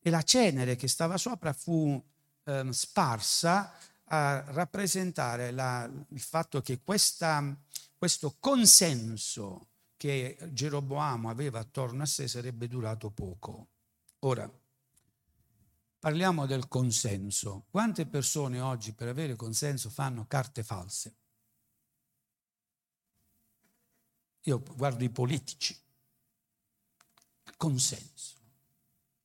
[0.00, 2.02] E la cenere che stava sopra fu
[2.44, 3.74] eh, sparsa
[4.04, 7.54] a rappresentare la, il fatto che questa,
[7.98, 9.66] questo consenso
[9.98, 13.66] che Geroboamo aveva attorno a sé sarebbe durato poco.
[14.20, 14.50] Ora,
[16.00, 17.64] Parliamo del consenso.
[17.70, 21.16] Quante persone oggi per avere consenso fanno carte false?
[24.48, 25.78] Io guardo i politici.
[27.58, 28.36] Consenso.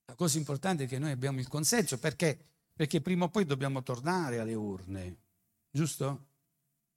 [0.05, 2.37] La cosa importante è che noi abbiamo il consenso perché?
[2.73, 5.17] Perché prima o poi dobbiamo tornare alle urne,
[5.71, 6.25] giusto?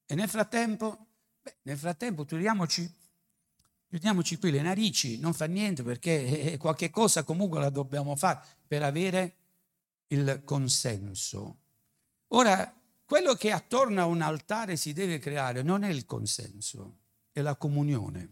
[0.06, 1.06] E nel frattempo,
[1.40, 2.92] beh, nel frattempo tiriamoci,
[3.86, 8.82] chiudiamoci qui le narici, non fa niente perché qualche cosa comunque la dobbiamo fare per
[8.82, 9.36] avere
[10.08, 11.58] il consenso.
[12.28, 17.04] Ora, quello che attorno a un altare si deve creare non è il consenso,
[17.36, 18.30] è la comunione.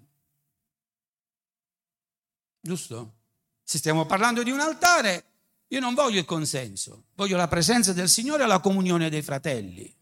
[2.59, 3.17] Giusto?
[3.63, 5.25] Se stiamo parlando di un altare,
[5.69, 9.95] io non voglio il consenso, voglio la presenza del Signore e la comunione dei fratelli.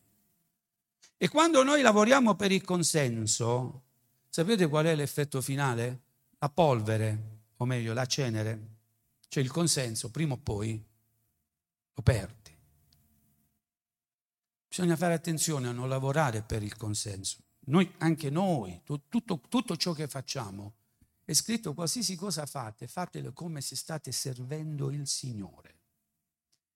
[1.16, 3.82] E quando noi lavoriamo per il consenso,
[4.28, 6.02] sapete qual è l'effetto finale?
[6.38, 8.68] La polvere, o meglio la cenere,
[9.26, 10.80] cioè il consenso, prima o poi
[11.92, 12.56] lo perdi.
[14.68, 17.38] Bisogna fare attenzione a non lavorare per il consenso.
[17.64, 20.74] Noi, anche noi, tutto, tutto ciò che facciamo,
[21.24, 25.78] è scritto qualsiasi cosa fate, fatelo come se state servendo il Signore.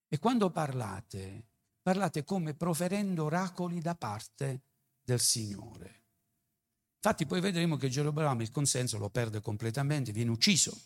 [0.07, 1.45] E quando parlate,
[1.81, 4.61] parlate come proferendo oracoli da parte
[5.03, 6.03] del Signore.
[6.95, 10.77] Infatti poi vedremo che Geroboamo il consenso lo perde completamente, viene ucciso.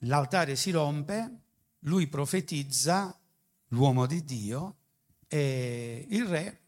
[0.00, 1.40] L'altare si rompe,
[1.80, 3.18] lui profetizza,
[3.68, 4.76] l'uomo di Dio,
[5.26, 6.63] e il re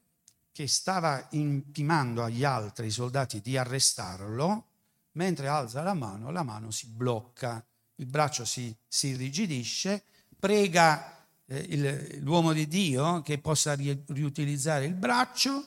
[0.56, 4.64] che stava intimando agli altri soldati di arrestarlo,
[5.12, 7.62] mentre alza la mano, la mano si blocca,
[7.96, 10.02] il braccio si, si irrigidisce,
[10.38, 15.62] prega eh, il, l'uomo di Dio che possa ri, riutilizzare il braccio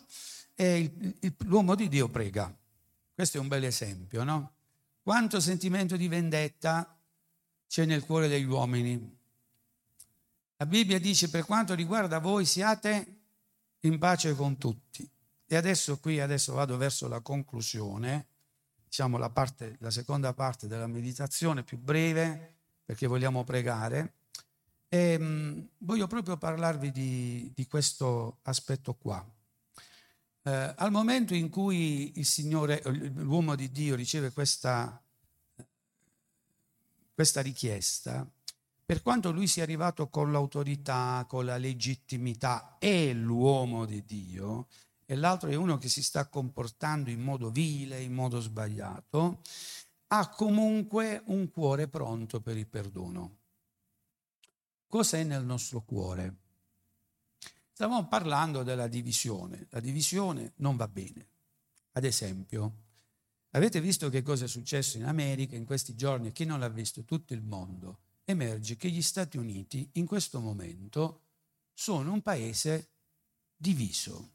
[0.55, 2.51] e il, il, l'uomo di Dio prega.
[3.13, 4.53] Questo è un bel esempio, no?
[5.03, 6.97] Quanto sentimento di vendetta
[7.67, 9.17] c'è nel cuore degli uomini
[10.61, 13.18] la Bibbia dice per quanto riguarda voi siate
[13.81, 15.09] in pace con tutti.
[15.45, 18.27] E adesso qui, adesso vado verso la conclusione,
[18.83, 24.13] diciamo la, parte, la seconda parte della meditazione più breve, perché vogliamo pregare.
[24.89, 29.25] E, mh, mm, voglio proprio parlarvi di, di questo aspetto qua.
[30.41, 35.01] Eh, al momento in cui il Signore, l'uomo di Dio riceve questa,
[37.13, 38.27] questa richiesta,
[38.89, 44.65] per quanto lui sia arrivato con l'autorità, con la legittimità, è l'uomo di Dio,
[45.05, 49.41] e l'altro è uno che si sta comportando in modo vile, in modo sbagliato,
[50.07, 53.37] ha comunque un cuore pronto per il perdono.
[54.87, 56.37] Cos'è nel nostro cuore?
[57.71, 59.67] Stavamo parlando della divisione.
[59.69, 61.27] La divisione non va bene.
[61.91, 62.73] Ad esempio,
[63.51, 66.31] avete visto che cosa è successo in America in questi giorni?
[66.31, 67.03] Chi non l'ha visto?
[67.03, 68.07] Tutto il mondo.
[68.29, 71.21] Emerge che gli Stati Uniti in questo momento
[71.73, 72.91] sono un paese
[73.55, 74.33] diviso.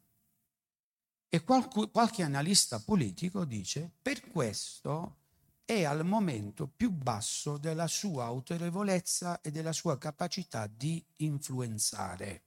[1.28, 5.18] E qualche, qualche analista politico dice per questo
[5.64, 12.42] è al momento più basso della sua autorevolezza e della sua capacità di influenzare.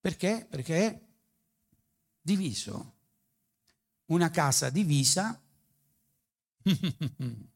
[0.00, 0.46] Perché?
[0.48, 1.00] Perché è
[2.20, 2.94] diviso.
[4.06, 5.42] Una casa divisa,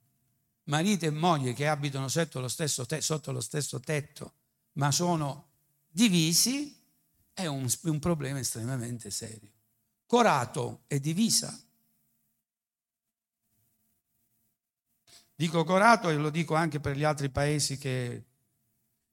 [0.70, 4.32] marito e moglie che abitano sotto lo, stesso te- sotto lo stesso tetto,
[4.74, 5.48] ma sono
[5.88, 6.74] divisi,
[7.34, 9.50] è un, un problema estremamente serio.
[10.06, 11.54] Corato è divisa,
[15.40, 18.24] Dico Corato e lo dico anche per gli altri paesi che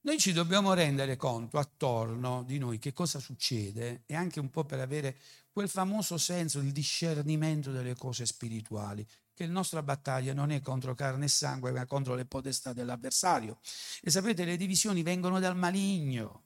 [0.01, 4.65] noi ci dobbiamo rendere conto attorno di noi che cosa succede e anche un po'
[4.65, 5.17] per avere
[5.57, 9.03] quel famoso senso, il discernimento delle cose spirituali,
[9.33, 13.57] che la nostra battaglia non è contro carne e sangue, ma contro le potestà dell'avversario.
[14.03, 16.43] E sapete, le divisioni vengono dal maligno,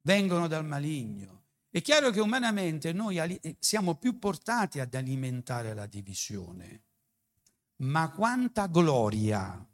[0.00, 1.42] vengono dal maligno.
[1.70, 6.82] È chiaro che umanamente noi siamo più portati ad alimentare la divisione
[7.76, 9.64] ma quanta gloria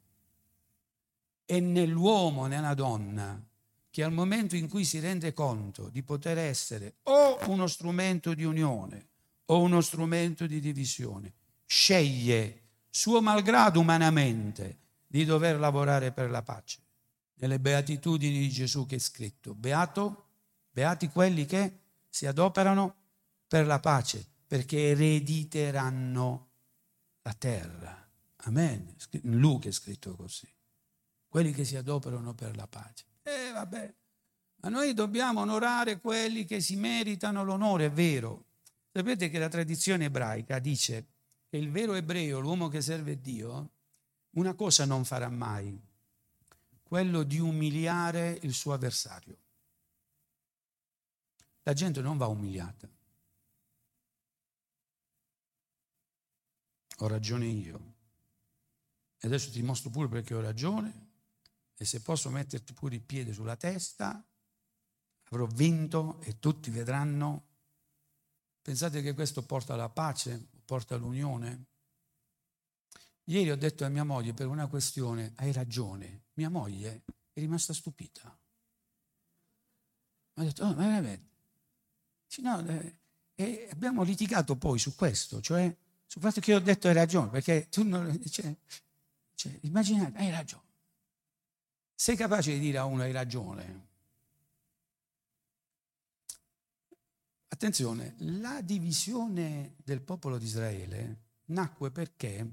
[1.44, 3.47] è nell'uomo, nella donna,
[3.91, 8.45] che al momento in cui si rende conto di poter essere o uno strumento di
[8.45, 9.09] unione
[9.47, 11.32] o uno strumento di divisione,
[11.64, 16.80] sceglie suo malgrado umanamente di dover lavorare per la pace.
[17.34, 20.26] Nelle beatitudini di Gesù che è scritto, beato,
[20.70, 21.78] beati quelli che
[22.09, 22.95] si adoperano
[23.47, 26.49] per la pace, perché erediteranno
[27.22, 28.09] la terra.
[28.43, 28.95] Amen.
[29.22, 30.49] In Luca è scritto così.
[31.28, 33.05] Quelli che si adoperano per la pace.
[33.28, 33.94] Eh vabbè,
[34.62, 38.46] ma noi dobbiamo onorare quelli che si meritano l'onore, è vero.
[38.90, 41.06] Sapete che la tradizione ebraica dice
[41.46, 43.72] che il vero ebreo, l'uomo che serve Dio,
[44.30, 45.78] una cosa non farà mai,
[46.82, 49.36] quello di umiliare il suo avversario.
[51.64, 52.88] La gente non va umiliata.
[57.00, 57.94] Ho ragione io.
[59.20, 61.07] E adesso ti mostro pure perché ho ragione.
[61.80, 64.22] E se posso metterti pure il piede sulla testa,
[65.30, 67.46] avrò vinto e tutti vedranno.
[68.60, 71.66] Pensate che questo porta alla pace, porta all'unione?
[73.24, 77.72] Ieri ho detto a mia moglie per una questione, hai ragione, mia moglie è rimasta
[77.72, 78.36] stupita.
[80.34, 81.26] Mi ha detto, oh, ma veramente?
[82.38, 82.66] No,
[83.34, 85.74] eh, abbiamo litigato poi su questo, cioè
[86.06, 88.20] sul fatto che io ho detto hai ragione, perché tu non...
[88.28, 88.52] Cioè,
[89.34, 90.67] cioè, immaginate, hai ragione.
[92.01, 93.86] Sei capace di dire a uno hai ragione?
[97.49, 102.53] Attenzione, la divisione del popolo di Israele nacque perché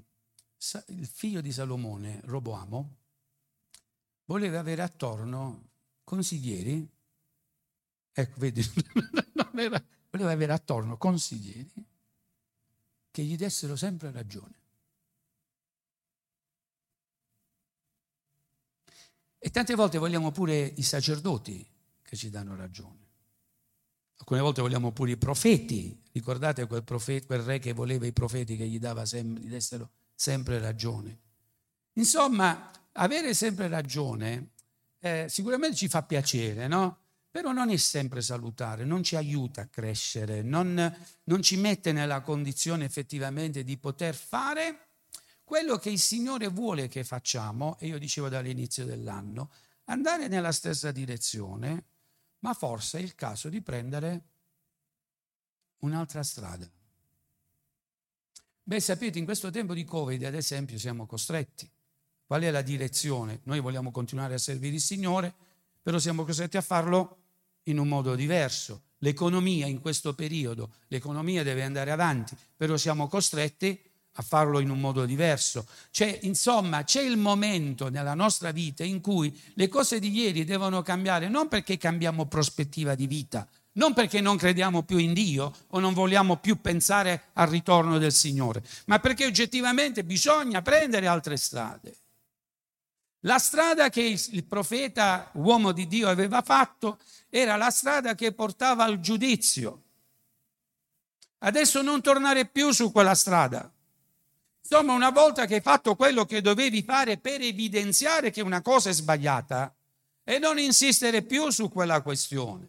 [0.88, 2.96] il figlio di Salomone, Roboamo,
[4.24, 5.68] voleva avere attorno
[6.02, 6.84] consiglieri,
[8.10, 8.62] ecco, vedi,
[10.10, 11.86] voleva avere attorno consiglieri
[13.12, 14.65] che gli dessero sempre ragione.
[19.46, 21.64] E tante volte vogliamo pure i sacerdoti
[22.02, 23.06] che ci danno ragione.
[24.16, 26.02] Alcune volte vogliamo pure i profeti.
[26.10, 30.58] Ricordate quel, profeta, quel re che voleva i profeti che gli, sempre, gli dessero sempre
[30.58, 31.18] ragione.
[31.92, 34.48] Insomma, avere sempre ragione
[34.98, 36.98] eh, sicuramente ci fa piacere, no?
[37.30, 40.92] Però non è sempre salutare, non ci aiuta a crescere, non,
[41.22, 44.85] non ci mette nella condizione effettivamente di poter fare
[45.46, 49.52] quello che il Signore vuole che facciamo, e io dicevo dall'inizio dell'anno,
[49.84, 51.84] andare nella stessa direzione,
[52.40, 54.24] ma forse è il caso di prendere
[55.78, 56.68] un'altra strada.
[58.60, 61.70] Beh, sapete, in questo tempo di Covid, ad esempio, siamo costretti.
[62.26, 63.38] Qual è la direzione?
[63.44, 65.32] Noi vogliamo continuare a servire il Signore,
[65.80, 67.18] però siamo costretti a farlo
[67.64, 68.82] in un modo diverso.
[68.98, 73.80] L'economia in questo periodo, l'economia deve andare avanti, però siamo costretti
[74.16, 75.66] a farlo in un modo diverso.
[75.90, 80.82] C'è, insomma, c'è il momento nella nostra vita in cui le cose di ieri devono
[80.82, 85.78] cambiare, non perché cambiamo prospettiva di vita, non perché non crediamo più in Dio o
[85.78, 91.96] non vogliamo più pensare al ritorno del Signore, ma perché oggettivamente bisogna prendere altre strade.
[93.20, 96.98] La strada che il profeta, uomo di Dio, aveva fatto
[97.28, 99.82] era la strada che portava al giudizio.
[101.38, 103.70] Adesso non tornare più su quella strada.
[104.68, 108.90] Insomma, una volta che hai fatto quello che dovevi fare per evidenziare che una cosa
[108.90, 109.72] è sbagliata
[110.24, 112.68] e non insistere più su quella questione.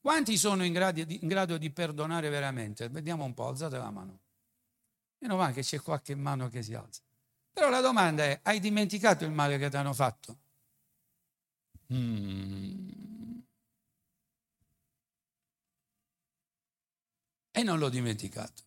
[0.00, 2.88] Quanti sono in grado di, in grado di perdonare veramente?
[2.88, 4.20] Vediamo un po', alzate la mano.
[5.18, 7.02] Meno male che c'è qualche mano che si alza.
[7.52, 10.38] Però la domanda è, hai dimenticato il male che ti hanno fatto?
[11.92, 12.88] Mm.
[17.52, 18.63] E non l'ho dimenticato.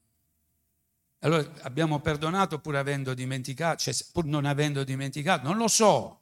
[1.20, 6.20] Allora abbiamo perdonato pur avendo dimenticato, cioè pur non avendo dimenticato, non lo so,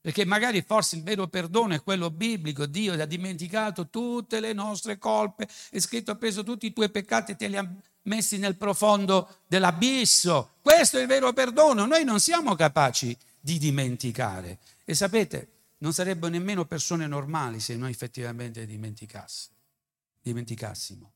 [0.00, 4.96] perché magari forse il vero perdono è quello biblico, Dio ha dimenticato tutte le nostre
[4.96, 7.70] colpe, è scritto ha preso tutti i tuoi peccati e te li ha
[8.04, 10.52] messi nel profondo dell'abisso.
[10.62, 14.60] Questo è il vero perdono, noi non siamo capaci di dimenticare.
[14.86, 21.12] E sapete, non sarebbero nemmeno persone normali se noi effettivamente dimenticassimo.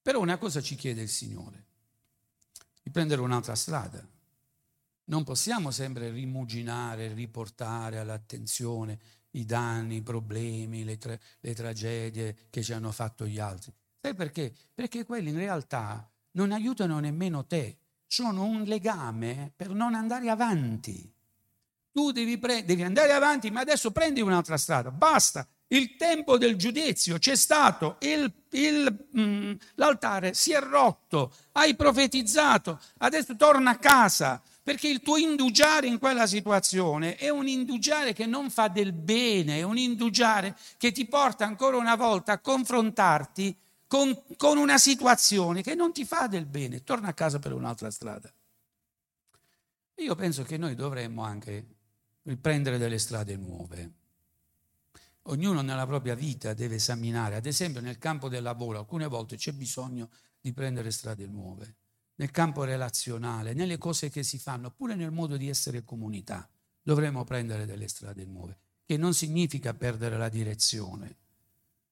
[0.00, 1.70] Però una cosa ci chiede il Signore
[2.82, 4.04] di prendere un'altra strada.
[5.04, 8.98] Non possiamo sempre rimuginare, riportare all'attenzione
[9.32, 13.72] i danni, i problemi, le, tra- le tragedie che ci hanno fatto gli altri.
[14.00, 14.52] Sai perché?
[14.74, 21.10] Perché quelli in realtà non aiutano nemmeno te, sono un legame per non andare avanti.
[21.92, 26.56] Tu devi, pre- devi andare avanti, ma adesso prendi un'altra strada, basta, il tempo del
[26.56, 33.78] giudizio c'è stato, il, il, mm, l'altare si è rotto, hai profetizzato, adesso torna a
[33.78, 38.92] casa, perché il tuo indugiare in quella situazione è un indugiare che non fa del
[38.92, 43.56] bene, è un indugiare che ti porta ancora una volta a confrontarti
[43.86, 47.90] con, con una situazione che non ti fa del bene, torna a casa per un'altra
[47.90, 48.30] strada.
[49.96, 51.66] Io penso che noi dovremmo anche
[52.22, 54.01] riprendere delle strade nuove.
[55.26, 59.52] Ognuno nella propria vita deve esaminare, ad esempio nel campo del lavoro, alcune volte c'è
[59.52, 60.10] bisogno
[60.40, 61.76] di prendere strade nuove,
[62.16, 66.48] nel campo relazionale, nelle cose che si fanno, oppure nel modo di essere comunità.
[66.82, 71.16] Dovremmo prendere delle strade nuove, che non significa perdere la direzione,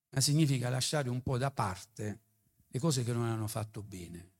[0.09, 2.21] ma significa lasciare un po' da parte
[2.67, 4.33] le cose che non hanno fatto bene.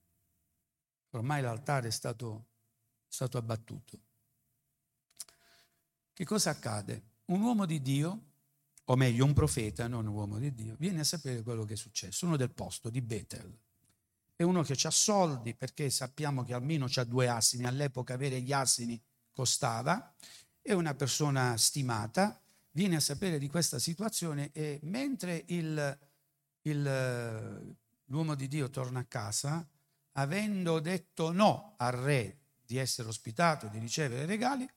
[1.11, 2.47] Ormai l'altare è stato,
[3.07, 4.01] è stato abbattuto.
[6.13, 7.03] Che cosa accade?
[7.27, 8.30] Un uomo di Dio
[8.91, 11.77] o meglio un profeta, non un uomo di Dio, viene a sapere quello che è
[11.77, 13.57] successo, uno del posto di Bethel.
[14.35, 18.53] È uno che ha soldi perché sappiamo che almeno ha due asini, all'epoca avere gli
[18.53, 19.01] asini
[19.33, 20.13] costava,
[20.61, 22.41] è una persona stimata,
[22.73, 25.99] viene a sapere di questa situazione e mentre il,
[26.63, 27.77] il,
[28.07, 29.65] l'uomo di Dio torna a casa,
[30.15, 34.69] avendo detto no al re di essere ospitato, di ricevere regali,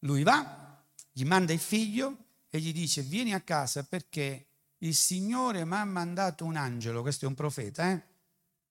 [0.00, 0.82] lui va,
[1.12, 2.23] gli manda il figlio
[2.54, 4.46] e gli dice vieni a casa perché
[4.78, 7.94] il Signore mi ha mandato un angelo, questo è un profeta, eh?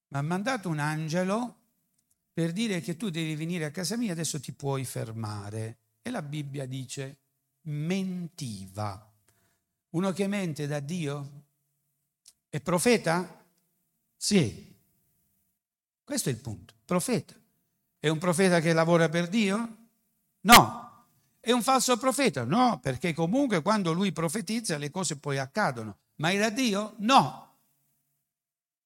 [0.08, 1.58] mi ha mandato un angelo
[2.32, 5.80] per dire che tu devi venire a casa mia, adesso ti puoi fermare.
[6.02, 7.18] E la Bibbia dice
[7.64, 9.06] mentiva.
[9.90, 11.44] Uno che mente da Dio
[12.48, 13.46] è profeta?
[14.16, 14.74] Sì.
[16.06, 16.74] Questo è il punto.
[16.86, 17.36] Profeta.
[18.00, 19.78] È un profeta che lavora per Dio?
[20.42, 20.93] No.
[21.46, 22.46] È un falso profeta?
[22.46, 25.98] No, perché comunque quando lui profetizza le cose poi accadono.
[26.16, 26.96] Ma da Dio?
[27.00, 27.58] No.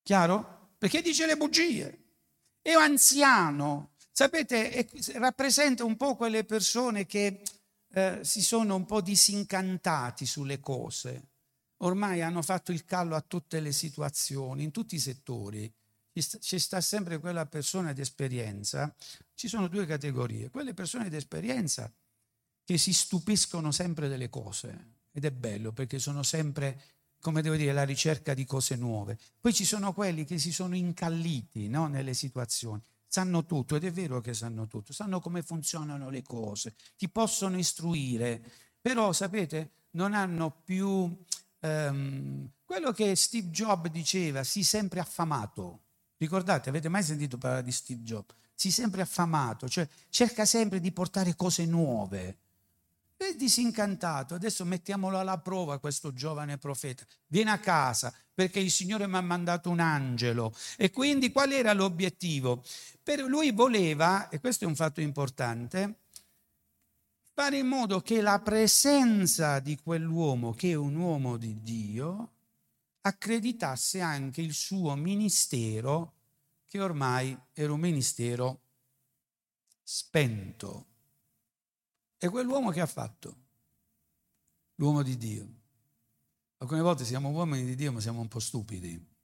[0.02, 0.72] Chiaro?
[0.80, 2.06] Perché dice le bugie.
[2.60, 3.92] È un anziano.
[4.12, 4.88] Sapete, è,
[5.20, 7.44] rappresenta un po' quelle persone che
[7.94, 11.28] eh, si sono un po' disincantati sulle cose.
[11.82, 15.72] Ormai hanno fatto il callo a tutte le situazioni, in tutti i settori.
[16.12, 18.92] Ci sta sempre quella persona di esperienza.
[19.36, 20.50] Ci sono due categorie.
[20.50, 21.94] Quelle persone di esperienza
[22.68, 26.82] che si stupiscono sempre delle cose ed è bello perché sono sempre,
[27.22, 29.18] come devo dire, la ricerca di cose nuove.
[29.40, 33.92] Poi ci sono quelli che si sono incalliti no, nelle situazioni, sanno tutto ed è
[33.94, 38.44] vero che sanno tutto, sanno come funzionano le cose, ti possono istruire,
[38.82, 40.90] però sapete, non hanno più
[41.62, 45.84] um, quello che Steve Jobs diceva, sii sempre affamato.
[46.18, 48.36] Ricordate, avete mai sentito parlare di Steve Jobs?
[48.56, 52.40] Sii sempre affamato, cioè cerca sempre di portare cose nuove
[53.18, 57.04] è disincantato, adesso mettiamolo alla prova questo giovane profeta.
[57.26, 60.54] Viene a casa perché il Signore mi ha mandato un angelo.
[60.78, 62.64] E quindi qual era l'obiettivo?
[63.02, 66.02] Per lui voleva, e questo è un fatto importante,
[67.34, 72.34] fare in modo che la presenza di quell'uomo, che è un uomo di Dio,
[73.02, 76.14] accreditasse anche il suo ministero,
[76.68, 78.62] che ormai era un ministero
[79.82, 80.86] spento.
[82.18, 83.46] E quell'uomo che ha fatto?
[84.76, 85.56] L'uomo di Dio.
[86.58, 89.16] Alcune volte siamo uomini di Dio ma siamo un po' stupidi.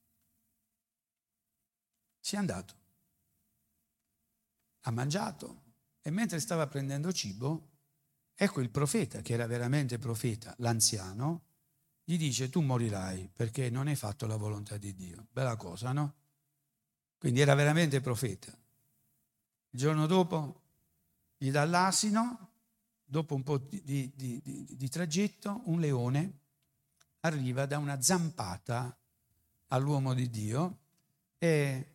[2.20, 2.82] Si è andato.
[4.82, 5.62] Ha mangiato
[6.02, 7.70] e mentre stava prendendo cibo,
[8.36, 11.46] ecco il profeta, che era veramente profeta, l'anziano,
[12.04, 15.28] gli dice tu morirai perché non hai fatto la volontà di Dio.
[15.32, 16.16] Bella cosa, no?
[17.18, 18.52] Quindi era veramente profeta.
[19.70, 20.62] Il giorno dopo
[21.38, 22.53] gli dà l'asino,
[23.04, 26.40] dopo un po' di, di, di, di tragitto, un leone
[27.22, 28.98] arriva da una zampata
[29.68, 30.80] all'uomo di Dio
[31.38, 31.88] e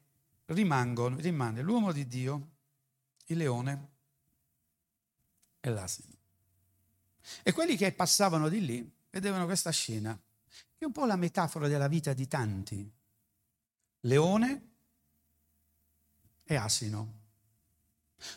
[0.47, 2.49] rimangono, rimane l'uomo di Dio,
[3.27, 3.89] il leone
[5.61, 6.17] e l'asino.
[7.43, 11.69] E quelli che passavano di lì vedevano questa scena, che è un po' la metafora
[11.69, 12.91] della vita di tanti.
[14.01, 14.71] Leone
[16.45, 17.17] e asino.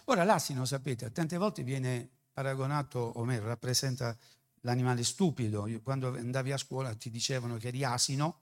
[0.05, 4.15] Ora l'asino, sapete, tante volte viene paragonato, o meglio, rappresenta
[4.61, 5.67] l'animale stupido.
[5.83, 8.39] Quando andavi a scuola ti dicevano che eri asino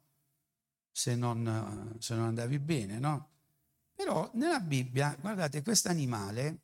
[0.92, 3.30] se non, se non andavi bene, no?
[3.96, 6.62] Però nella Bibbia, guardate, questo animale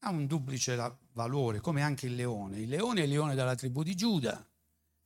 [0.00, 0.76] ha un duplice
[1.12, 2.58] valore, come anche il leone.
[2.58, 4.44] Il leone è il leone della tribù di Giuda,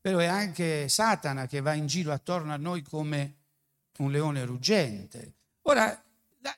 [0.01, 3.37] però è anche Satana che va in giro attorno a noi come
[3.99, 5.35] un leone ruggente.
[5.63, 6.03] Ora,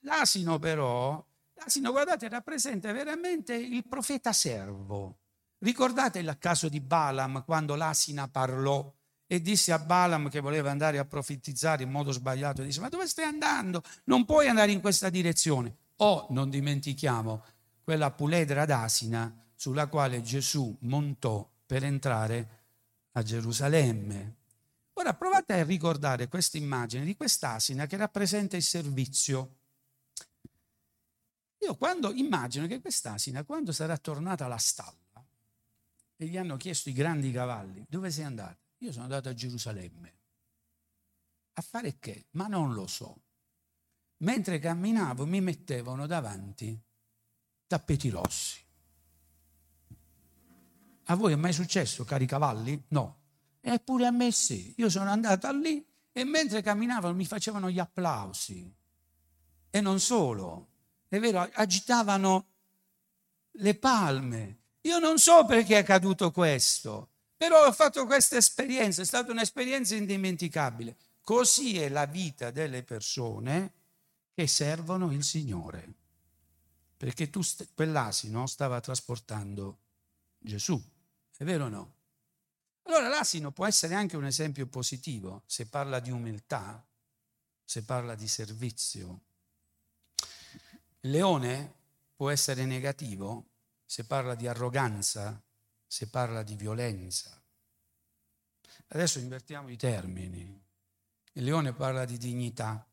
[0.01, 1.25] l'asino però,
[1.59, 5.19] l'asino, guardate, rappresenta veramente il profeta servo.
[5.59, 8.93] Ricordate il caso di Balaam quando l'asina parlò
[9.27, 13.07] e disse a Balaam che voleva andare a profetizzare in modo sbagliato, disse ma dove
[13.07, 13.83] stai andando?
[14.05, 15.77] Non puoi andare in questa direzione.
[15.97, 17.45] O non dimentichiamo
[17.83, 22.59] quella puledra d'asina sulla quale Gesù montò per entrare
[23.13, 24.37] a Gerusalemme.
[24.95, 29.58] Ora provate a ricordare questa immagine di quest'asina che rappresenta il servizio.
[31.61, 35.25] Io quando immagino che quest'asina, quando sarà tornata alla stalla
[36.17, 38.59] e gli hanno chiesto i grandi cavalli, dove sei andato?
[38.79, 40.17] Io sono andato a Gerusalemme.
[41.55, 42.27] A fare che?
[42.33, 43.23] Ma non lo so.
[44.19, 46.81] Mentre camminavo mi mettevano davanti
[47.67, 48.59] tappeti rossi.
[51.05, 52.83] A voi è mai successo, cari cavalli?
[52.89, 53.17] No.
[53.61, 54.75] Eppure a me sì.
[54.77, 58.75] Io sono andato lì e mentre camminavano mi facevano gli applausi.
[59.71, 60.69] E non solo,
[61.09, 62.47] è vero, agitavano
[63.53, 64.59] le palme.
[64.83, 69.95] Io non so perché è accaduto questo, però ho fatto questa esperienza, è stata un'esperienza
[69.95, 70.97] indimenticabile.
[71.23, 73.73] Così è la vita delle persone
[74.33, 75.95] che servono il Signore.
[76.97, 77.41] Perché tu,
[77.75, 79.79] quell'asino stava trasportando
[80.39, 80.81] Gesù.
[81.37, 81.95] È vero o no?
[82.85, 86.85] Allora l'asino può essere anche un esempio positivo se parla di umiltà,
[87.63, 89.21] se parla di servizio.
[91.01, 91.75] Il leone
[92.15, 93.51] può essere negativo
[93.85, 95.41] se parla di arroganza,
[95.87, 97.41] se parla di violenza.
[98.89, 100.67] Adesso invertiamo i termini.
[101.33, 102.85] Il leone parla di dignità.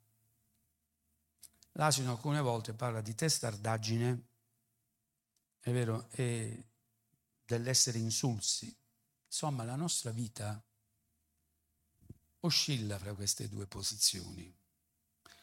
[1.74, 4.28] L'asino alcune volte parla di testardaggine,
[5.60, 6.66] è vero, e
[7.44, 8.74] dell'essere insulsi.
[9.26, 10.64] Insomma, la nostra vita
[12.42, 14.54] oscilla fra queste due posizioni.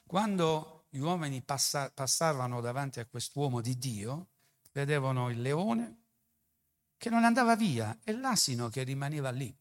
[0.07, 4.27] Quando gli uomini passa, passavano davanti a quest'uomo di Dio,
[4.73, 5.97] vedevano il leone
[6.99, 9.55] che non andava via e l'asino che rimaneva lì.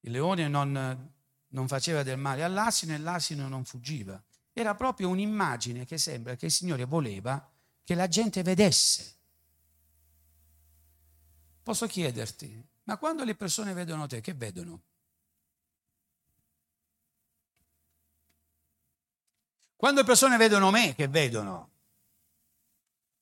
[0.00, 1.12] Il leone non,
[1.46, 4.20] non faceva del male all'asino e l'asino non fuggiva.
[4.52, 7.48] Era proprio un'immagine che sembra che il Signore voleva
[7.84, 9.18] che la gente vedesse
[11.62, 14.82] Posso chiederti, ma quando le persone vedono te, che vedono?
[19.80, 21.70] Quando le persone vedono me, che vedono?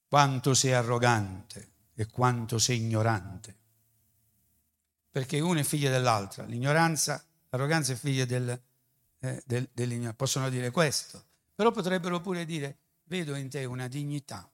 [0.09, 3.57] Quanto sei arrogante e quanto sei ignorante.
[5.09, 6.43] Perché uno è figlio dell'altra.
[6.47, 8.61] L'ignoranza, l'arroganza è figlia del,
[9.21, 10.17] eh, del, dell'ignoranza.
[10.17, 11.27] Possono dire questo.
[11.55, 14.51] Però potrebbero pure dire, vedo in te una dignità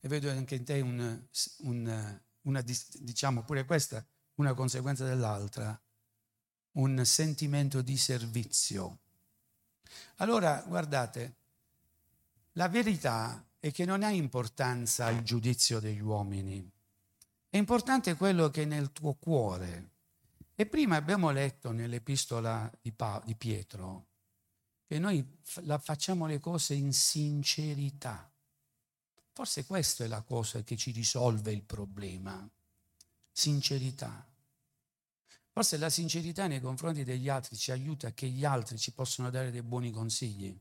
[0.00, 1.26] e vedo anche in te un,
[1.60, 4.04] un una, diciamo pure questa,
[4.34, 5.80] una conseguenza dell'altra,
[6.72, 8.98] un sentimento di servizio.
[10.16, 11.34] Allora, guardate,
[12.52, 16.70] la verità è che non ha importanza il giudizio degli uomini,
[17.48, 19.90] è importante quello che è nel tuo cuore.
[20.56, 24.06] E prima abbiamo letto nell'epistola di, pa- di Pietro
[24.86, 28.30] che noi f- facciamo le cose in sincerità.
[29.32, 32.48] Forse questa è la cosa che ci risolve il problema.
[33.32, 34.24] Sincerità.
[35.54, 39.52] Forse la sincerità nei confronti degli altri ci aiuta che gli altri ci possano dare
[39.52, 40.60] dei buoni consigli.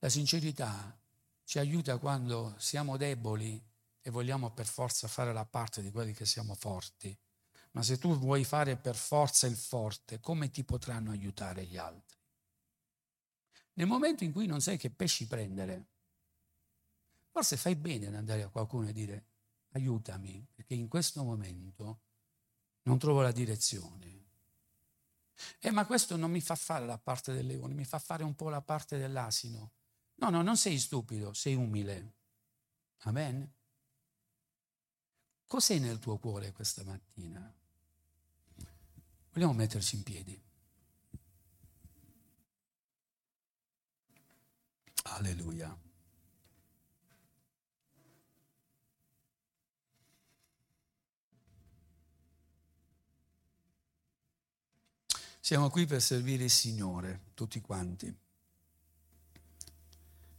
[0.00, 0.94] La sincerità
[1.42, 3.58] ci aiuta quando siamo deboli
[4.02, 7.18] e vogliamo per forza fare la parte di quelli che siamo forti.
[7.70, 12.18] Ma se tu vuoi fare per forza il forte, come ti potranno aiutare gli altri?
[13.72, 15.86] Nel momento in cui non sai che pesci prendere,
[17.30, 19.24] forse fai bene ad andare a qualcuno e dire
[19.70, 22.00] aiutami, perché in questo momento
[22.82, 24.10] non trovo la direzione.
[25.58, 28.34] Eh, ma questo non mi fa fare la parte del leone, mi fa fare un
[28.34, 29.72] po' la parte dell'asino.
[30.16, 32.14] No, no, non sei stupido, sei umile.
[33.00, 33.50] Amen.
[35.46, 37.52] Cos'è nel tuo cuore questa mattina?
[39.32, 40.42] Vogliamo metterci in piedi.
[45.04, 45.81] Alleluia.
[55.52, 58.10] Siamo qui per servire il Signore, tutti quanti.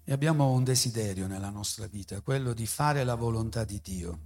[0.03, 4.20] E abbiamo un desiderio nella nostra vita, quello di fare la volontà di Dio.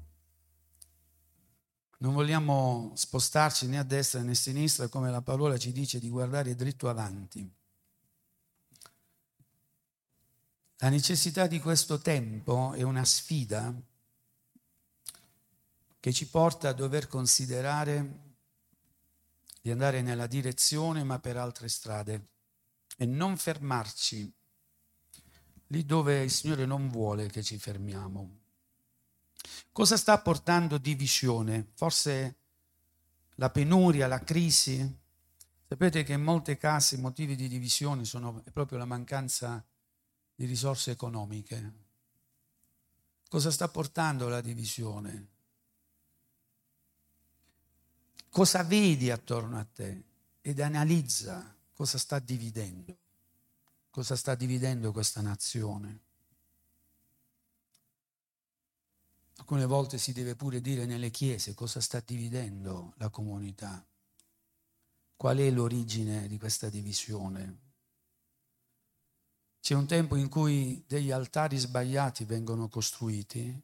[1.97, 6.07] Non vogliamo spostarci né a destra né a sinistra, come la parola ci dice di
[6.07, 7.53] guardare dritto avanti.
[10.77, 13.75] La necessità di questo tempo è una sfida
[15.99, 18.26] che ci porta a dover considerare
[19.67, 22.27] di andare nella direzione ma per altre strade
[22.95, 24.33] e non fermarci
[25.67, 28.39] lì dove il Signore non vuole che ci fermiamo.
[29.73, 31.67] Cosa sta portando divisione?
[31.73, 32.37] Forse
[33.35, 34.89] la penuria, la crisi?
[35.67, 39.61] Sapete che in molte case i motivi di divisione sono proprio la mancanza
[40.33, 41.73] di risorse economiche.
[43.27, 45.27] Cosa sta portando la divisione?
[48.37, 50.03] Cosa vedi attorno a te
[50.41, 52.95] ed analizza cosa sta dividendo,
[53.89, 55.99] cosa sta dividendo questa nazione.
[59.37, 63.83] Alcune volte si deve pure dire nelle chiese cosa sta dividendo la comunità,
[65.15, 67.57] qual è l'origine di questa divisione.
[69.61, 73.63] C'è un tempo in cui degli altari sbagliati vengono costruiti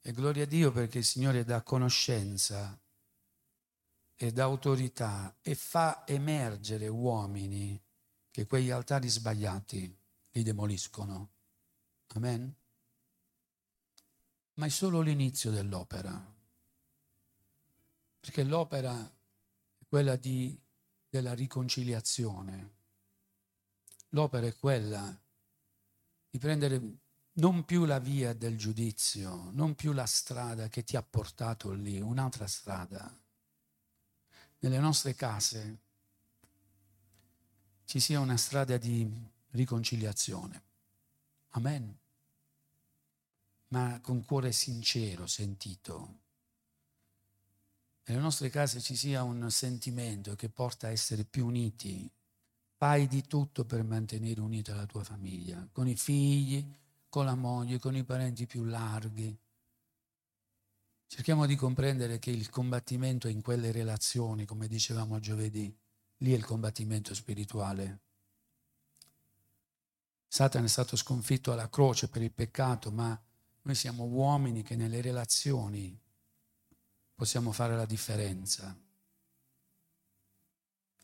[0.00, 2.76] e gloria a Dio perché il Signore dà conoscenza
[4.22, 7.82] e dà autorità e fa emergere uomini
[8.30, 9.98] che quegli altari sbagliati
[10.32, 11.30] li demoliscono.
[12.08, 12.54] Amen?
[14.56, 16.22] Ma è solo l'inizio dell'opera,
[18.20, 19.10] perché l'opera
[19.78, 20.54] è quella di,
[21.08, 22.74] della riconciliazione.
[24.10, 25.18] L'opera è quella
[26.28, 26.98] di prendere
[27.34, 31.98] non più la via del giudizio, non più la strada che ti ha portato lì,
[31.98, 33.18] un'altra strada.
[34.60, 35.78] Nelle nostre case
[37.84, 39.10] ci sia una strada di
[39.50, 40.62] riconciliazione.
[41.50, 41.98] Amen.
[43.68, 46.18] Ma con cuore sincero, sentito.
[48.04, 52.10] Nelle nostre case ci sia un sentimento che porta a essere più uniti,
[52.80, 56.64] Fai di tutto per mantenere unita la tua famiglia, con i figli,
[57.10, 59.36] con la moglie, con i parenti più larghi.
[61.12, 65.76] Cerchiamo di comprendere che il combattimento è in quelle relazioni, come dicevamo giovedì,
[66.18, 68.00] lì è il combattimento spirituale.
[70.28, 73.20] Satana è stato sconfitto alla croce per il peccato, ma
[73.62, 75.98] noi siamo uomini che nelle relazioni
[77.12, 78.78] possiamo fare la differenza.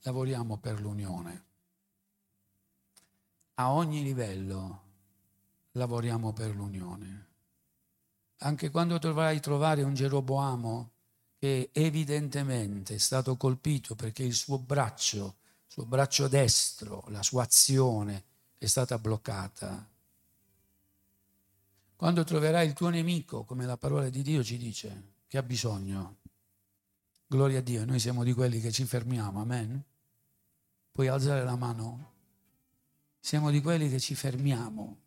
[0.02, 1.46] Lavoriamo per l'unione
[3.59, 4.82] a ogni livello
[5.72, 7.24] lavoriamo per l'unione.
[8.39, 10.91] Anche quando dovrai trovare un Geroboamo
[11.39, 17.43] che evidentemente è stato colpito perché il suo braccio, il suo braccio destro, la sua
[17.43, 18.24] azione
[18.59, 19.89] è stata bloccata.
[21.97, 26.16] Quando troverai il tuo nemico, come la parola di Dio ci dice, che ha bisogno,
[27.26, 29.82] gloria a Dio, noi siamo di quelli che ci fermiamo, amen?
[30.93, 32.14] Puoi alzare la mano?
[33.26, 34.99] siamo di quelli che ci fermiamo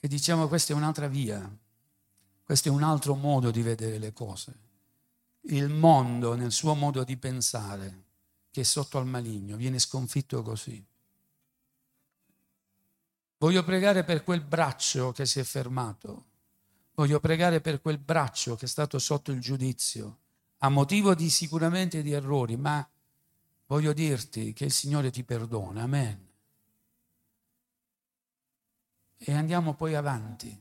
[0.00, 1.48] e diciamo questa è un'altra via,
[2.42, 4.68] questo è un altro modo di vedere le cose.
[5.42, 8.04] Il mondo nel suo modo di pensare,
[8.50, 10.82] che è sotto al maligno, viene sconfitto così.
[13.36, 16.24] Voglio pregare per quel braccio che si è fermato.
[16.94, 20.18] Voglio pregare per quel braccio che è stato sotto il giudizio,
[20.58, 22.86] a motivo di sicuramente di errori, ma
[23.66, 25.82] voglio dirti che il Signore ti perdona.
[25.82, 26.29] Amen
[29.22, 30.58] e andiamo poi avanti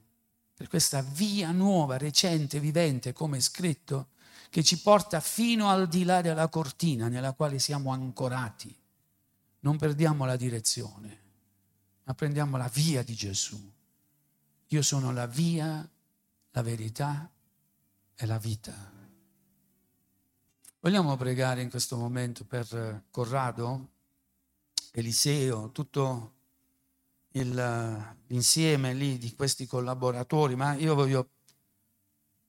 [0.54, 4.10] per questa via nuova, recente, vivente, come è scritto,
[4.50, 8.76] che ci porta fino al di là della cortina nella quale siamo ancorati.
[9.62, 11.22] Non perdiamo la direzione,
[12.04, 13.72] ma prendiamo la via di Gesù.
[14.68, 15.90] Io sono la via,
[16.52, 17.32] la verità
[18.16, 18.92] e la vita.
[20.82, 23.92] Vogliamo pregare in questo momento per Corrado?
[24.92, 26.39] Eliseo, tutto
[27.34, 31.30] il, l'insieme lì di questi collaboratori, ma io voglio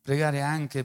[0.03, 0.79] pregare anche